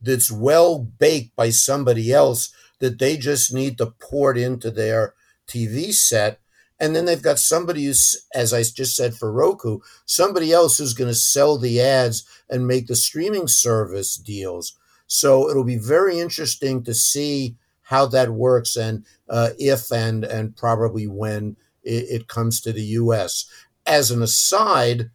[0.00, 5.14] that's well baked by somebody else that they just need to port into their
[5.46, 6.40] TV set
[6.80, 10.94] and then they've got somebody who's, as I just said for Roku, somebody else who's
[10.94, 14.78] going to sell the ads and make the streaming service deals.
[15.06, 20.56] So it'll be very interesting to see how that works and uh, if and and
[20.56, 23.46] probably when it, it comes to the U.S.
[23.84, 25.10] As an aside,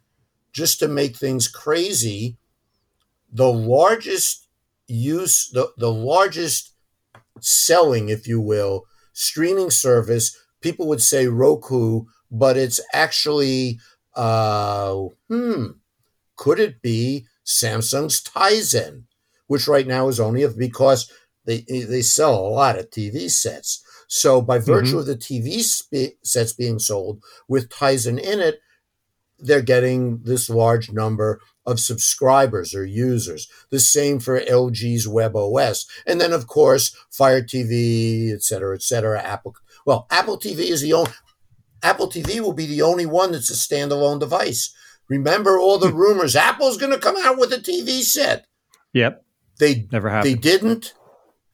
[0.52, 2.36] just to make things crazy,
[3.32, 4.46] the largest
[4.86, 6.72] use, the, the largest
[7.40, 13.78] selling, if you will, streaming service people would say Roku, but it's actually,
[14.14, 14.96] uh,
[15.28, 15.66] hmm,
[16.34, 19.04] could it be Samsung's Tizen,
[19.46, 21.10] which right now is only because
[21.44, 23.82] they they sell a lot of TV sets.
[24.08, 24.98] So by virtue mm-hmm.
[24.98, 28.60] of the TV sp- sets being sold with Tizen in it,
[29.38, 33.48] they're getting this large number of subscribers or users.
[33.70, 35.86] The same for LG's WebOS.
[36.06, 39.54] And then, of course, Fire TV, et cetera, et cetera, Apple.
[39.84, 41.10] Well, Apple TV is the only,
[41.82, 44.74] Apple TV will be the only one that's a standalone device.
[45.08, 45.96] Remember all the hmm.
[45.96, 48.46] rumors Apple's going to come out with a TV set.
[48.92, 49.24] Yep.
[49.58, 50.34] They never happened.
[50.34, 50.94] They didn't.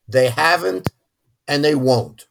[0.09, 0.91] They haven't,
[1.47, 2.27] and they won't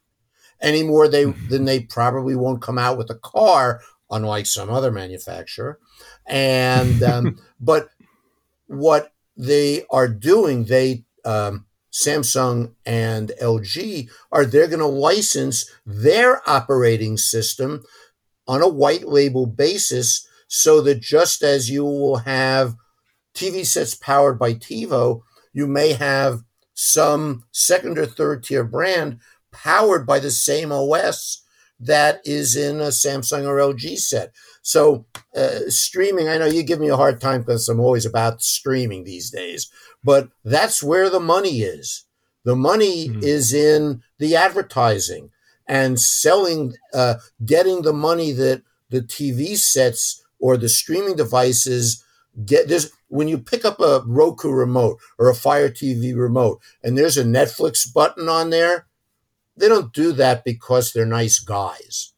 [0.61, 1.07] anymore.
[1.07, 5.79] They then they probably won't come out with a car unlike some other manufacturer.
[6.27, 7.89] And um, but
[8.67, 16.47] what they are doing, they um, Samsung and LG are they're going to license their
[16.49, 17.83] operating system
[18.47, 22.75] on a white label basis, so that just as you will have
[23.33, 25.21] TV sets powered by TiVo,
[25.53, 26.41] you may have
[26.73, 29.19] some second or third tier brand
[29.51, 31.43] powered by the same OS
[31.81, 34.31] that is in a Samsung or LG set.
[34.61, 35.05] So,
[35.35, 39.03] uh, streaming, I know you give me a hard time because I'm always about streaming
[39.03, 39.69] these days,
[40.03, 42.05] but that's where the money is.
[42.43, 43.23] The money mm-hmm.
[43.23, 45.31] is in the advertising
[45.67, 52.03] and selling, uh, getting the money that the TV sets or the streaming devices
[52.45, 52.67] get.
[52.67, 57.17] There's when you pick up a Roku remote or a Fire TV remote and there's
[57.17, 58.87] a Netflix button on there,
[59.61, 62.13] they don't do that because they're nice guys.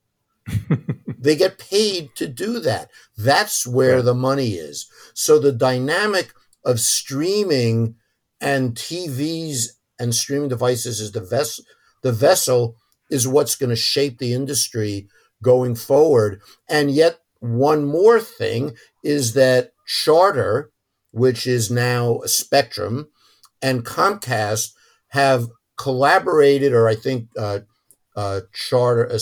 [1.20, 2.90] they get paid to do that.
[3.18, 4.88] That's where the money is.
[5.14, 6.34] So the dynamic
[6.64, 7.96] of streaming
[8.40, 11.66] and TVs and streaming devices is the vessel.
[12.02, 12.78] The vessel
[13.12, 15.10] is what's going to shape the industry
[15.42, 16.42] going forward.
[16.70, 20.72] And yet, one more thing is that Charter,
[21.12, 23.10] which is now Spectrum,
[23.62, 24.72] and Comcast
[25.10, 25.48] have
[25.78, 27.60] collaborated, or I think uh,
[28.16, 29.20] uh, Charter, uh,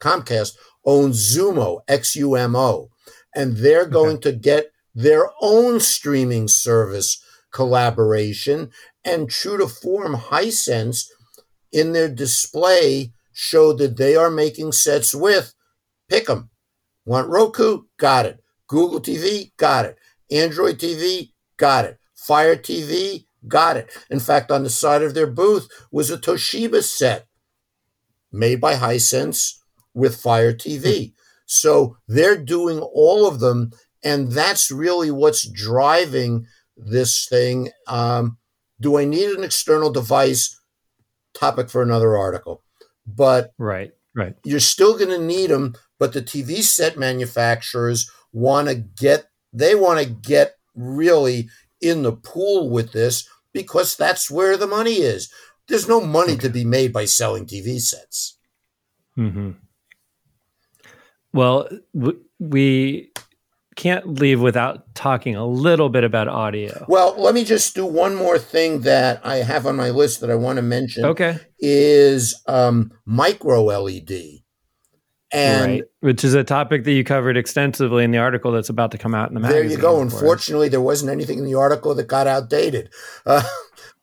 [0.00, 2.90] Comcast owns Xumo, X U M O,
[3.34, 8.70] and they're going to get their own streaming service collaboration.
[9.04, 11.06] And true to form, Hisense
[11.72, 15.54] in their display showed that they are making sets with
[16.08, 16.50] pick 'em.
[17.04, 17.82] Want Roku?
[17.98, 18.40] Got it.
[18.68, 19.52] Google TV?
[19.56, 19.98] Got it.
[20.30, 21.32] Android TV?
[21.56, 21.98] Got it.
[22.14, 23.26] Fire TV?
[23.46, 23.90] Got it.
[24.10, 27.26] In fact, on the side of their booth was a Toshiba set
[28.32, 29.54] made by Hisense
[29.94, 31.12] with Fire TV.
[31.46, 33.70] So they're doing all of them,
[34.02, 37.70] and that's really what's driving this thing.
[37.86, 38.38] Um,
[38.80, 40.58] do I need an external device?
[41.34, 42.62] Topic for another article.
[43.06, 43.92] But Right.
[44.14, 44.34] Right.
[44.44, 49.74] you're still going to need them but the tv set manufacturers want to get they
[49.74, 51.48] want to get really
[51.80, 55.32] in the pool with this because that's where the money is.
[55.68, 58.36] There's no money to be made by selling tv sets.
[59.14, 59.52] Hmm
[61.32, 63.10] Well, w- we
[63.76, 66.84] can't leave without talking a little bit about audio.
[66.88, 70.30] well let me just do one more thing that i have on my list that
[70.30, 71.36] i want to mention Okay.
[71.58, 74.43] is um, micro led
[75.34, 75.82] and right.
[76.00, 79.14] Which is a topic that you covered extensively in the article that's about to come
[79.14, 79.62] out in the magazine.
[79.62, 82.90] there you go unfortunately there wasn't anything in the article that got outdated
[83.26, 83.42] uh,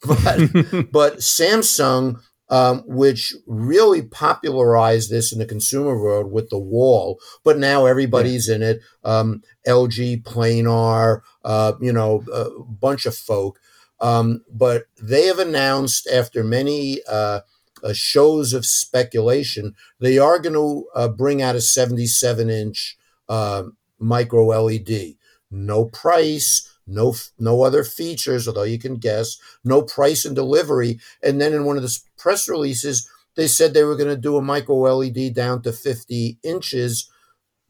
[0.06, 0.38] but
[0.92, 2.20] but Samsung,
[2.50, 8.50] um, which really popularized this in the consumer world with the wall, but now everybody's
[8.50, 8.82] in it.
[9.04, 13.60] Um, LG, Planar, uh, you know, a bunch of folk.
[14.00, 17.42] Um, but they have announced after many uh,
[17.84, 22.98] uh, shows of speculation, they are going to uh, bring out a 77 inch
[23.30, 23.64] uh,
[24.00, 25.16] micro LED.
[25.50, 29.38] No price, no no other features, although you can guess.
[29.64, 31.00] No price and delivery.
[31.24, 34.38] And then in one of the press releases, they said they were going to do
[34.38, 37.10] a micro LED down to 50 inches.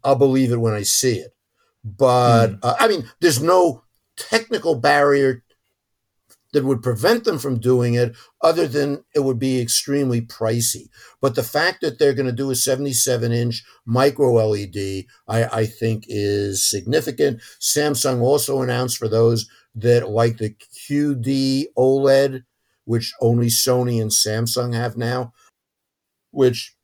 [0.04, 1.34] I'll believe it when I see it.
[1.84, 3.84] But uh, I mean, there's no
[4.16, 5.44] technical barrier
[6.54, 10.90] that would prevent them from doing it other than it would be extremely pricey.
[11.22, 15.66] But the fact that they're going to do a 77 inch micro LED, I, I
[15.66, 17.42] think is significant.
[17.60, 20.54] Samsung also announced for those that like the
[20.90, 22.44] QD OLED,
[22.86, 25.34] which only Sony and Samsung have now,
[26.32, 26.76] which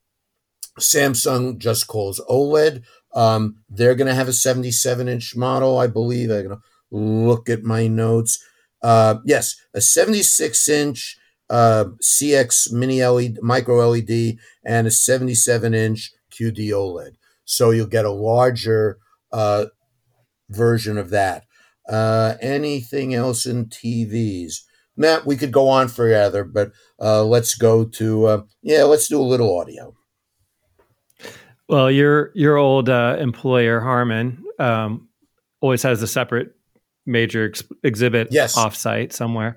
[0.79, 2.83] Samsung just calls OLED.
[3.13, 6.29] Um, they're going to have a 77 inch model, I believe.
[6.29, 6.61] I'm going to
[6.91, 8.43] look at my notes.
[8.81, 11.17] Uh, yes, a 76 inch
[11.49, 17.15] uh, CX mini LED, micro LED, and a 77 inch QD OLED.
[17.45, 18.99] So you'll get a larger
[19.31, 19.65] uh,
[20.49, 21.45] version of that.
[21.87, 24.61] Uh, anything else in TVs?
[24.97, 29.21] Matt, we could go on forever, but uh, let's go to uh, yeah, let's do
[29.21, 29.95] a little audio.
[31.69, 35.07] Well, your your old uh, employer Harman um,
[35.61, 36.56] always has a separate
[37.07, 38.55] major ex- exhibit Yes.
[38.55, 39.55] offsite somewhere.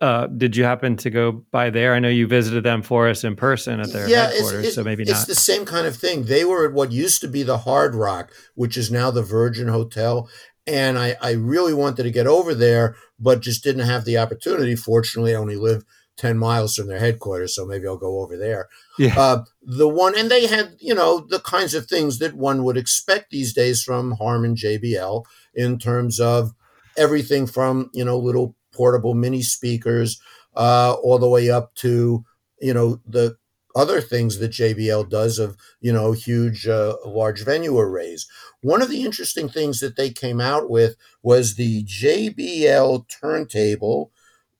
[0.00, 1.94] Uh, did you happen to go by there?
[1.94, 5.02] I know you visited them for us in person at their headquarters, it's, so maybe
[5.02, 5.26] it's not.
[5.26, 6.24] the same kind of thing.
[6.24, 9.68] They were at what used to be the Hard Rock, which is now the Virgin
[9.68, 10.28] Hotel.
[10.66, 14.76] And I, I really wanted to get over there, but just didn't have the opportunity.
[14.76, 15.84] Fortunately, I only live
[16.18, 18.68] 10 miles from their headquarters, so maybe I'll go over there.
[18.98, 19.18] Yeah.
[19.18, 22.76] Uh, the one, and they had, you know, the kinds of things that one would
[22.76, 25.24] expect these days from Harman JBL
[25.54, 26.52] in terms of
[26.96, 30.20] everything from, you know, little portable mini speakers
[30.56, 32.24] uh, all the way up to,
[32.60, 33.36] you know, the
[33.76, 38.26] other things that JBL does of, you know, huge, uh, large venue arrays.
[38.62, 44.10] One of the interesting things that they came out with was the JBL turntable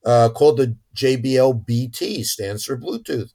[0.04, 3.32] uh, called the JBL BT, stands for Bluetooth.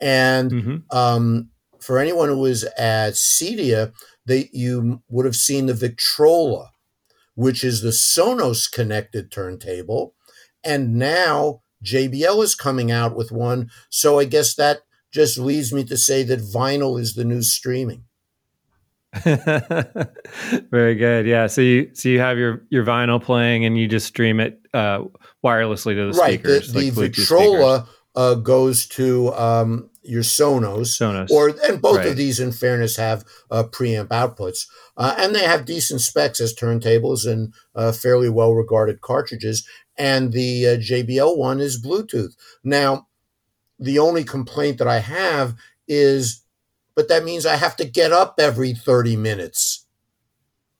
[0.00, 0.82] And Mhm.
[0.94, 3.92] um, for anyone who was at CEDIA,
[4.26, 6.70] they you would have seen the Victrola,
[7.34, 10.14] which is the Sonos connected turntable,
[10.62, 13.70] and now JBL is coming out with one.
[13.90, 14.80] So I guess that
[15.12, 18.04] just leads me to say that vinyl is the new streaming.
[20.70, 21.26] Very good.
[21.26, 21.46] Yeah.
[21.46, 25.04] So you so you have your your vinyl playing and you just stream it uh,
[25.44, 26.72] wirelessly to the right, the, speakers.
[26.72, 31.30] the like Bluetooth Victrola uh, goes to um, your Sonos, Sonos.
[31.30, 32.08] or and both Right.
[32.08, 36.54] of these, in fairness, have uh, preamp outputs, uh, and they have decent specs as
[36.54, 39.66] turntables and uh, fairly well regarded cartridges.
[39.96, 42.34] And the uh, JBL one is Bluetooth.
[42.62, 43.06] Now,
[43.78, 45.54] the only complaint that I have
[45.88, 46.42] is,
[46.94, 49.86] but that means I have to get up every thirty minutes.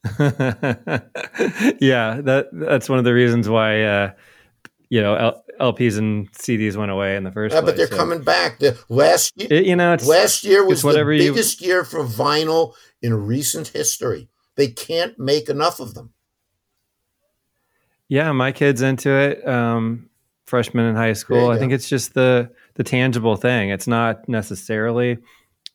[0.18, 1.00] yeah,
[2.20, 4.10] that that's one of the reasons why uh,
[4.94, 7.70] you know L- LPs and CDs went away in the first Uh, place.
[7.72, 8.58] but they're So coming back.
[8.60, 11.84] The last year, it- you know, it's last year was the whatever you- biggest year
[11.84, 14.28] for vinyl in recent history.
[14.56, 16.12] They can't make enough of them.
[18.08, 19.46] yeah, my kid's into it.
[19.46, 20.08] Um,
[20.46, 21.48] freshman in high school.
[21.50, 21.60] I go.
[21.60, 23.70] think it's just the the tangible thing.
[23.70, 25.18] It's not necessarily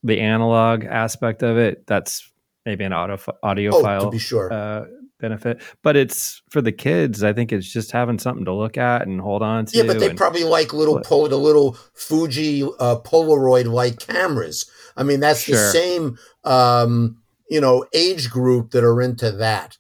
[0.04, 1.86] the analog aspect of it.
[1.88, 2.30] That's
[2.66, 4.52] maybe an audio Oh, audiophile to be sure.
[4.54, 4.86] uh,
[5.20, 7.24] benefit, but it's for the kids.
[7.24, 9.78] I think it's just having something to look at and hold on to.
[9.78, 14.70] yeah, but they and- probably like little pol- the little Fuji uh, Polaroid like cameras.
[14.98, 17.18] I mean, that's the same um,
[17.50, 19.78] you know age group that are into that.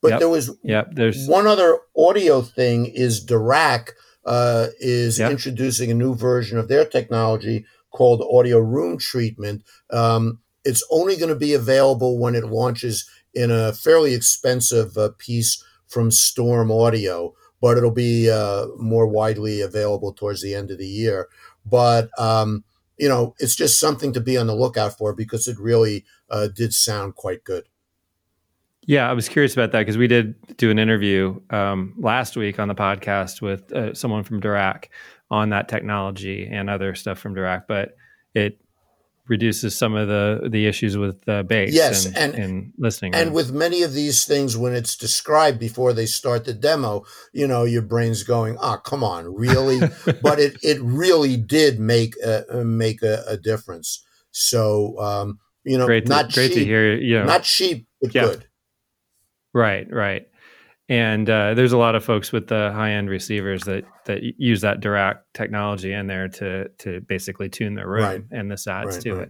[0.00, 0.18] But Yep.
[0.20, 3.90] there was Yep, there's One other audio thing is Dirac
[4.24, 5.30] uh, is Yeah.
[5.30, 9.62] introducing a new version of their technology called audio room treatment.
[9.90, 13.08] Um, it's only going to be available when it launches
[13.38, 19.60] in a fairly expensive uh, piece from Storm Audio, but it'll be uh, more widely
[19.60, 21.28] available towards the end of the year.
[21.64, 22.64] But um,
[22.98, 26.48] you know, it's just something to be on the lookout for because it really uh,
[26.48, 27.68] did sound quite good.
[28.86, 32.58] Yeah, I was curious about that because we did do an interview um, last week
[32.58, 34.86] on the podcast with uh, someone from Dirac
[35.30, 37.94] on that technology and other stuff from Dirac, but
[38.34, 38.58] it
[39.28, 43.14] reduces some of the the issues with uh, bass Yes, and, and- and listening.
[43.14, 47.46] And with many of these things, when it's described before they start the demo, you
[47.46, 49.80] know, your brain's going, "Ah, come on, really?"
[50.22, 54.04] but it it really did make a, make a, a difference.
[54.30, 56.94] So, um, you know, great to, not great cheap, to hear.
[56.94, 58.22] You know, not cheap, but Yeah.
[58.26, 58.44] good.
[59.54, 60.28] Right, right.
[60.90, 64.62] And uh, there's a lot of folks with the high end receivers that that use
[64.62, 68.22] that Dirac technology in there to to basically tune their room, Right.
[68.30, 69.28] and this adds Right, to right.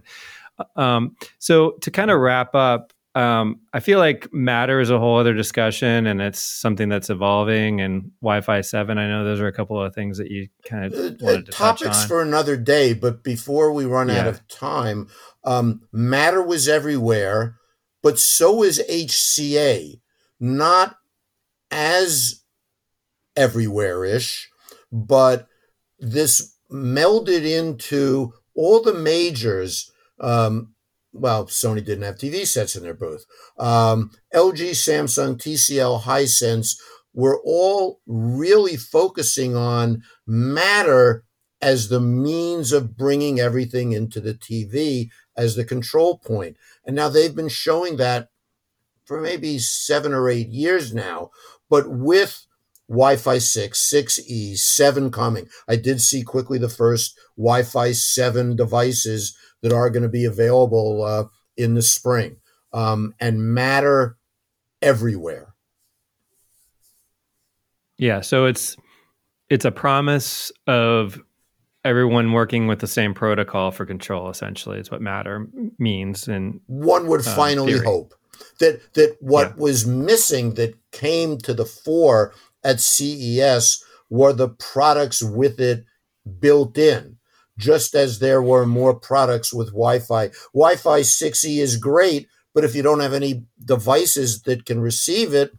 [0.59, 0.67] it.
[0.77, 5.17] Um, so to kind of wrap up, um, I feel like Matter is a whole
[5.17, 7.81] other discussion, and it's something that's evolving.
[7.81, 10.93] And Wi-Fi seven, I know those are a couple of things that you kind of
[10.93, 15.07] Uh, uh, wanted to topics for another day, but before we run out of time,
[15.43, 17.55] um, matter was everywhere,
[18.01, 19.99] but so is HCA.
[20.39, 20.95] Not
[21.71, 22.43] as
[23.35, 24.49] everywhere ish,
[24.91, 25.47] but
[25.99, 29.91] this melded into all the majors.
[30.19, 30.73] Um,
[31.11, 33.25] well, Sony didn't have TV sets in their booth.
[33.57, 36.75] Um, LG, Samsung, TCL, Hisense
[37.13, 41.23] were all really focusing on matter
[41.61, 46.57] as the means of bringing everything into the TV as the control point.
[46.85, 48.29] And now they've been showing that
[49.05, 51.31] for maybe seven or eight years now,
[51.69, 52.45] but with
[52.89, 55.47] Wi Fi 6, 6E, 7 coming.
[55.67, 60.25] I did see quickly the first Wi Fi 7 devices that are going to be
[60.25, 62.37] available uh, in the spring
[62.73, 64.17] um, and matter
[64.81, 65.53] everywhere.
[67.97, 68.75] Yeah, so it's
[69.49, 71.21] it's a promise of
[71.83, 74.29] everyone working with the same protocol for control.
[74.29, 75.47] Essentially, is what Matter
[75.77, 76.27] means.
[76.27, 77.85] And one would uh, finally theory.
[77.85, 78.13] hope
[78.59, 79.53] that that what Yeah.
[79.57, 82.33] was missing that came to the fore
[82.63, 85.85] at CES were the products with it
[86.39, 87.17] built in
[87.57, 92.81] just as there were more products with Wi-Fi Wi-Fi 6E is great but if you
[92.81, 95.51] don't have any devices that can receive it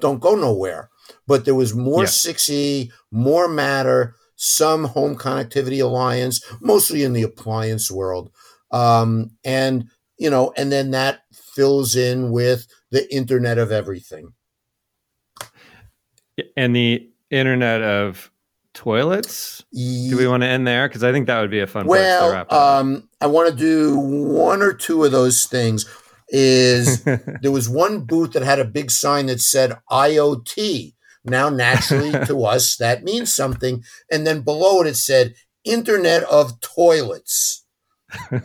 [0.00, 0.90] don't go nowhere
[1.26, 2.08] but there was more Yeah.
[2.08, 8.30] 6E more matter some home connectivity alliance mostly in the appliance world
[8.70, 9.88] um, and
[10.18, 11.20] you know, and then that
[11.56, 14.34] fills in with the Internet of Everything.
[16.56, 18.30] and the Internet of
[18.74, 19.64] toilets.
[19.72, 20.86] Do we want to end there?
[20.86, 22.80] Because I think that would be a fun place to well, wrap up.
[22.80, 25.86] um, I want to do one or two of those things.
[26.28, 27.02] Is
[27.42, 30.92] there was one booth that had a big sign that said IoT.
[31.24, 33.82] Now, naturally, to us, that means something.
[34.10, 35.34] And then below it, it said
[35.64, 37.64] Internet of Toilets.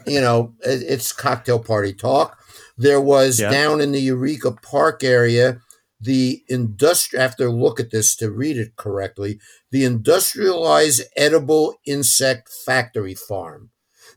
[0.08, 2.41] you know, it's cocktail party talk.
[2.78, 3.50] There was Yeah.
[3.52, 5.62] down in the Eureka Park area,
[6.00, 7.24] the industrial.
[7.24, 9.40] After look at this to read it correctly.
[9.72, 13.70] The industrialized edible insect factory farm.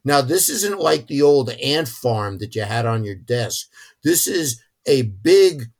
[0.05, 3.69] Now, this isn't like the old ant farm that you had on your desk.
[4.03, 5.71] This is a big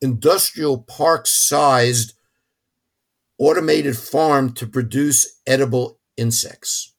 [0.00, 2.14] industrial park sized
[3.38, 6.94] automated farm to produce edible insects.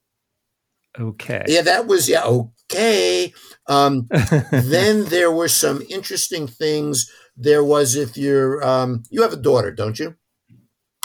[1.00, 1.44] okay.
[1.48, 3.34] Yeah, that was yeah okay.
[3.68, 4.08] Um,
[4.52, 7.10] then there were some interesting things.
[7.38, 10.16] There was if you're um, you have a daughter, don't you?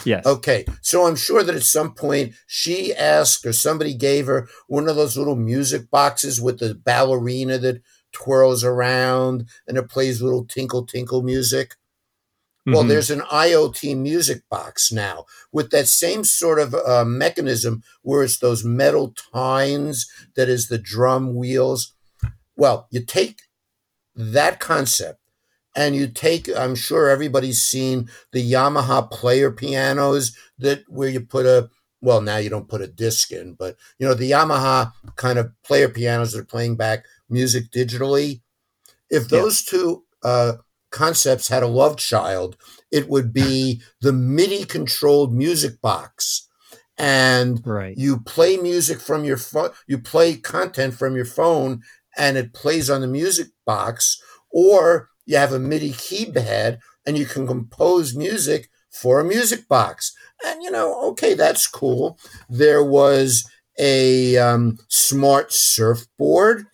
[0.04, 0.24] Yes.
[0.24, 4.88] Okay, so I'm sure that at some point she asked or somebody gave her one
[4.88, 7.82] of those little music boxes with the ballerina that
[8.12, 11.74] twirls around and it plays little tinkle tinkle music.
[12.66, 12.88] Well, Mhm.
[12.88, 18.38] there's an IoT music box now with that same sort of uh, mechanism where it's
[18.38, 20.06] those metal tines
[20.36, 21.94] that is the drum wheels.
[22.58, 23.40] Well, you take
[24.16, 25.20] that concept
[25.76, 31.46] and you take, I'm sure everybody's seen the Yamaha player pianos that where you put
[31.46, 35.38] a, well, now you don't put a disc in, but you know, the Yamaha kind
[35.38, 38.40] of player pianos that are playing back music digitally.
[39.08, 39.38] If Yeah.
[39.38, 40.54] those two uh,
[40.90, 42.56] concepts had a love child,
[42.90, 46.48] it would be the MIDI controlled music box.
[47.00, 47.96] And right.
[47.96, 51.82] you play music from your phone, you play content from your phone,
[52.18, 57.26] and it plays on the music box, or you have a MIDI keypad and you
[57.26, 60.14] can compose music for a music box.
[60.44, 62.18] And you know, okay, that's cool.
[62.48, 63.48] There was
[63.78, 66.66] a um, smart surfboard.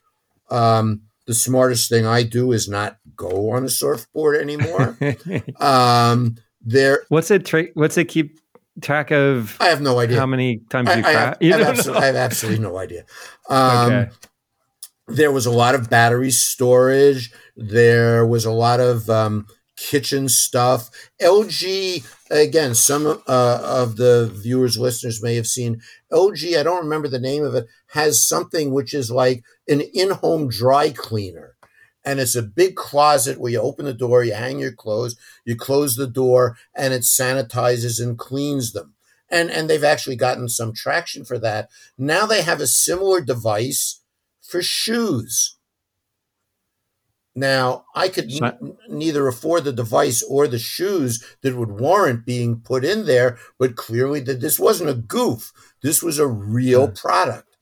[0.50, 4.96] Um, the smartest thing I do is not go on a surfboard anymore.
[5.60, 7.46] um, there, what's it?
[7.46, 8.38] Tra- what's it keep
[8.80, 9.56] track of?
[9.60, 10.18] I have no idea.
[10.18, 11.14] How many times I, you I crash?
[11.16, 12.02] have, I, You have don't absolutely.
[12.02, 13.04] I have absolutely no idea.
[13.48, 14.10] Um, okay.
[15.06, 17.30] There was a lot of battery storage.
[17.56, 19.46] There was a lot of um,
[19.76, 20.90] kitchen stuff.
[21.20, 25.80] LG, again, some uh, of the viewers, listeners may have seen
[26.12, 30.10] LG, I don't remember the name of it, has something which is like an in
[30.10, 31.56] home dry cleaner.
[32.04, 35.56] And it's a big closet where you open the door, you hang your clothes, you
[35.56, 38.94] close the door, and it sanitizes and cleans them.
[39.30, 41.70] And, and they've actually gotten some traction for that.
[41.96, 44.00] Now they have a similar device
[44.46, 45.56] for shoes.
[47.34, 52.60] Now, I could n- neither afford the device or the shoes that would warrant being
[52.60, 55.52] put in there, but clearly that this wasn't a goof.
[55.82, 57.56] This was a real product.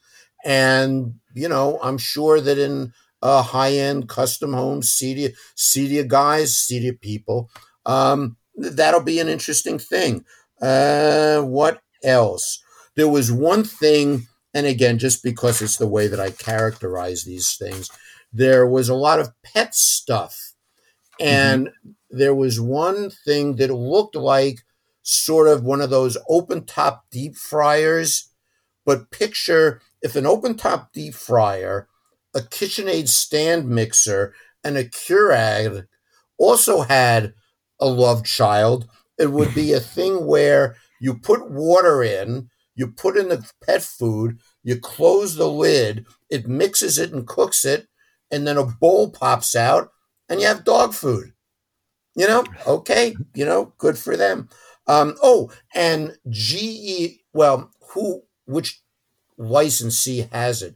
[0.44, 6.54] And, you know, I'm sure that in uh, high end custom homes, CEDIA, CEDIA guys,
[6.54, 7.48] CEDIA people,
[7.86, 10.24] um, that'll be an interesting thing.
[10.60, 12.62] Uh, what else?
[12.94, 17.56] There was one thing, and again, just because it's the way that I characterize these
[17.56, 17.90] things,
[18.32, 20.52] there was a lot of pet stuff.
[21.20, 21.24] Mm-hmm.
[21.24, 21.70] And
[22.10, 24.60] there was one thing that looked like
[25.02, 28.28] sort of one of those open top deep fryers.
[28.84, 31.88] But picture if an open top deep fryer,
[32.34, 34.34] a KitchenAid stand mixer,
[34.64, 35.86] and a Keurig
[36.38, 37.34] also had
[37.80, 38.88] a love child,
[39.18, 43.82] it would be a thing where you put water in, you put in the pet
[43.82, 47.88] food, you close the lid, it mixes it and cooks it,
[48.30, 49.90] and then a bowl pops out,
[50.28, 51.32] and you have dog food.
[52.14, 54.48] You know, okay, you know, good for them.
[54.86, 58.82] Um, oh, and GE, well, who, which
[59.38, 60.74] licensee has it?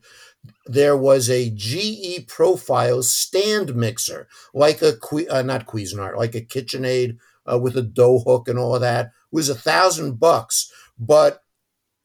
[0.66, 4.94] There was a GE Profile stand mixer, like a
[5.30, 7.18] uh, not Cuisinart, like a KitchenAid
[7.50, 9.06] uh, with a dough hook and all that.
[9.06, 11.42] It was a thousand bucks, but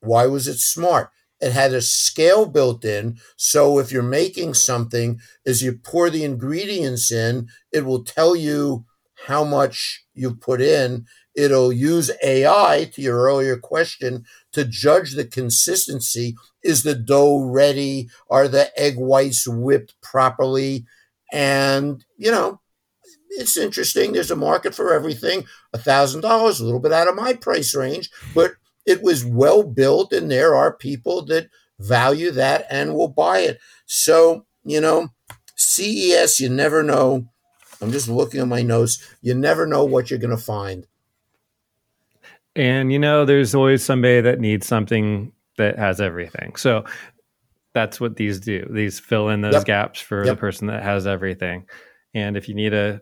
[0.01, 1.09] why was it smart?
[1.39, 6.23] It had a scale built in, so if you're making something, as you pour the
[6.23, 8.85] ingredients in, it will tell you
[9.25, 11.05] how much you put in.
[11.35, 16.35] It'll use AI to your earlier question to judge the consistency.
[16.63, 18.09] Is the dough ready?
[18.29, 20.85] Are the egg whites whipped properly?
[21.31, 22.59] And, you know,
[23.29, 24.11] it's interesting.
[24.11, 25.45] There's a market for everything.
[25.73, 28.51] A thousand dollars, a little bit out of my price range, but
[28.85, 33.59] it was well built, and there are people that value that and will buy it.
[33.85, 35.09] So, you know,
[35.55, 37.27] CES, you never know.
[37.81, 39.03] I'm just looking at my notes.
[39.21, 40.85] You never know what you're going to find.
[42.55, 46.55] And you know, there's always somebody that needs something that has everything.
[46.57, 46.83] So
[47.73, 48.67] that's what these do.
[48.69, 49.65] These fill in those Yep.
[49.65, 51.65] gaps for the person that has everything.
[52.13, 53.01] And if you need a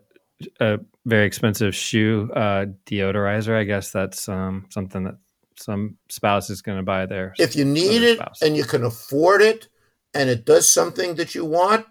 [0.60, 5.16] a very expensive shoe uh, deodorizer, I guess that's um, something that
[5.60, 7.34] some spouse is going to buy there.
[7.38, 8.42] If you need it spouse.
[8.42, 9.68] and you can afford it
[10.14, 11.86] and it does something that you want,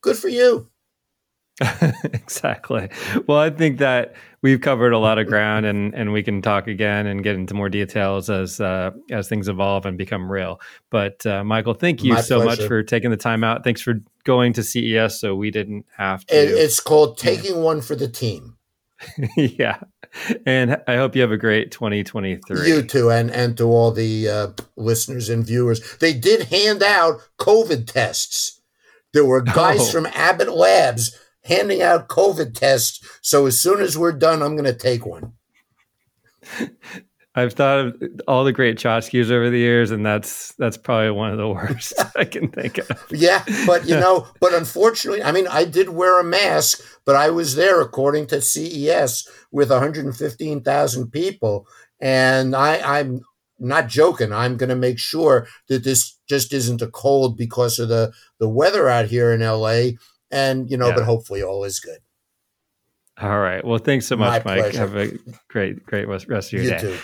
[0.00, 0.68] good for you.
[2.12, 2.88] exactly.
[3.26, 6.66] Well, I think that we've covered a lot of ground, and and we can talk
[6.66, 10.60] again and get into more details as uh, as things evolve and become real.
[10.90, 13.64] But uh, Michael, thank you My so much for taking the time out.
[13.64, 16.34] Thanks for going to CES, so we didn't have to.
[16.34, 18.56] It, it's called taking one for the team.
[19.36, 19.78] yeah.
[20.46, 22.68] And I hope you have a great 2023.
[22.68, 25.96] You too, and and to all the uh, listeners and viewers.
[25.98, 28.60] They did hand out COVID tests.
[29.12, 29.90] There were guys oh.
[29.90, 33.00] from Abbott Labs handing out COVID tests.
[33.20, 35.32] So as soon as we're done, I'm going to take one.
[37.34, 41.30] I've thought of all the great tchotchkes over the years, and that's that's probably one
[41.30, 43.06] of the worst I can think of.
[43.10, 47.30] Yeah, but you know, but unfortunately, I mean, I did wear a mask, but I
[47.30, 51.66] was there according to CES with 115,000 people,
[52.00, 53.22] and I, I'm
[53.58, 54.32] not joking.
[54.32, 58.48] I'm going to make sure that this just isn't a cold because of the the
[58.48, 59.92] weather out here in LA,
[60.30, 60.96] and you know, yeah.
[60.96, 62.00] but hopefully all is good.
[63.22, 63.64] All right.
[63.64, 64.72] Well, thanks so much, My Mike.
[64.72, 64.78] Pleasure.
[64.78, 65.12] Have a
[65.48, 66.80] great, great rest of your you day.
[66.80, 66.98] Too.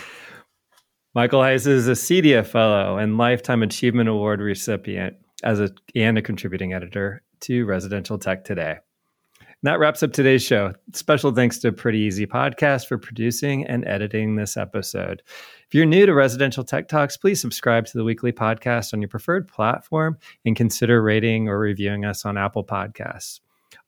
[1.15, 6.21] Michael Heiss is a CEDIA Fellow and Lifetime Achievement Award recipient as a and a
[6.21, 8.77] contributing editor to Residential Tech Today.
[9.39, 10.73] And that wraps up today's show.
[10.93, 15.23] Special thanks to Pretty Easy Podcast for producing and editing this episode.
[15.65, 19.09] If you're new to Residential Tech Talks, please subscribe to the weekly podcast on your
[19.09, 23.39] preferred platform and consider rating or reviewing us on Apple Podcasts.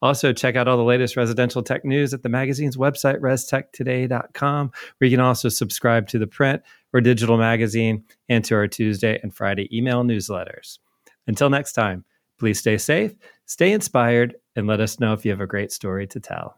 [0.02, 5.08] Also, check out all the latest residential tech news at the magazine's website, restechtoday.com, where
[5.08, 6.64] you can also subscribe to the print
[6.94, 10.80] or digital magazine and to our Tuesday and Friday email newsletters.
[11.28, 12.06] Until next time,
[12.40, 13.14] please stay safe,
[13.46, 16.58] stay inspired, and let us know if you have a great story to tell.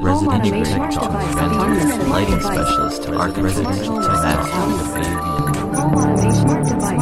[0.00, 1.04] Residential
[2.08, 4.48] lighting specialist, residential smart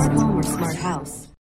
[0.08, 1.21] home or smart house.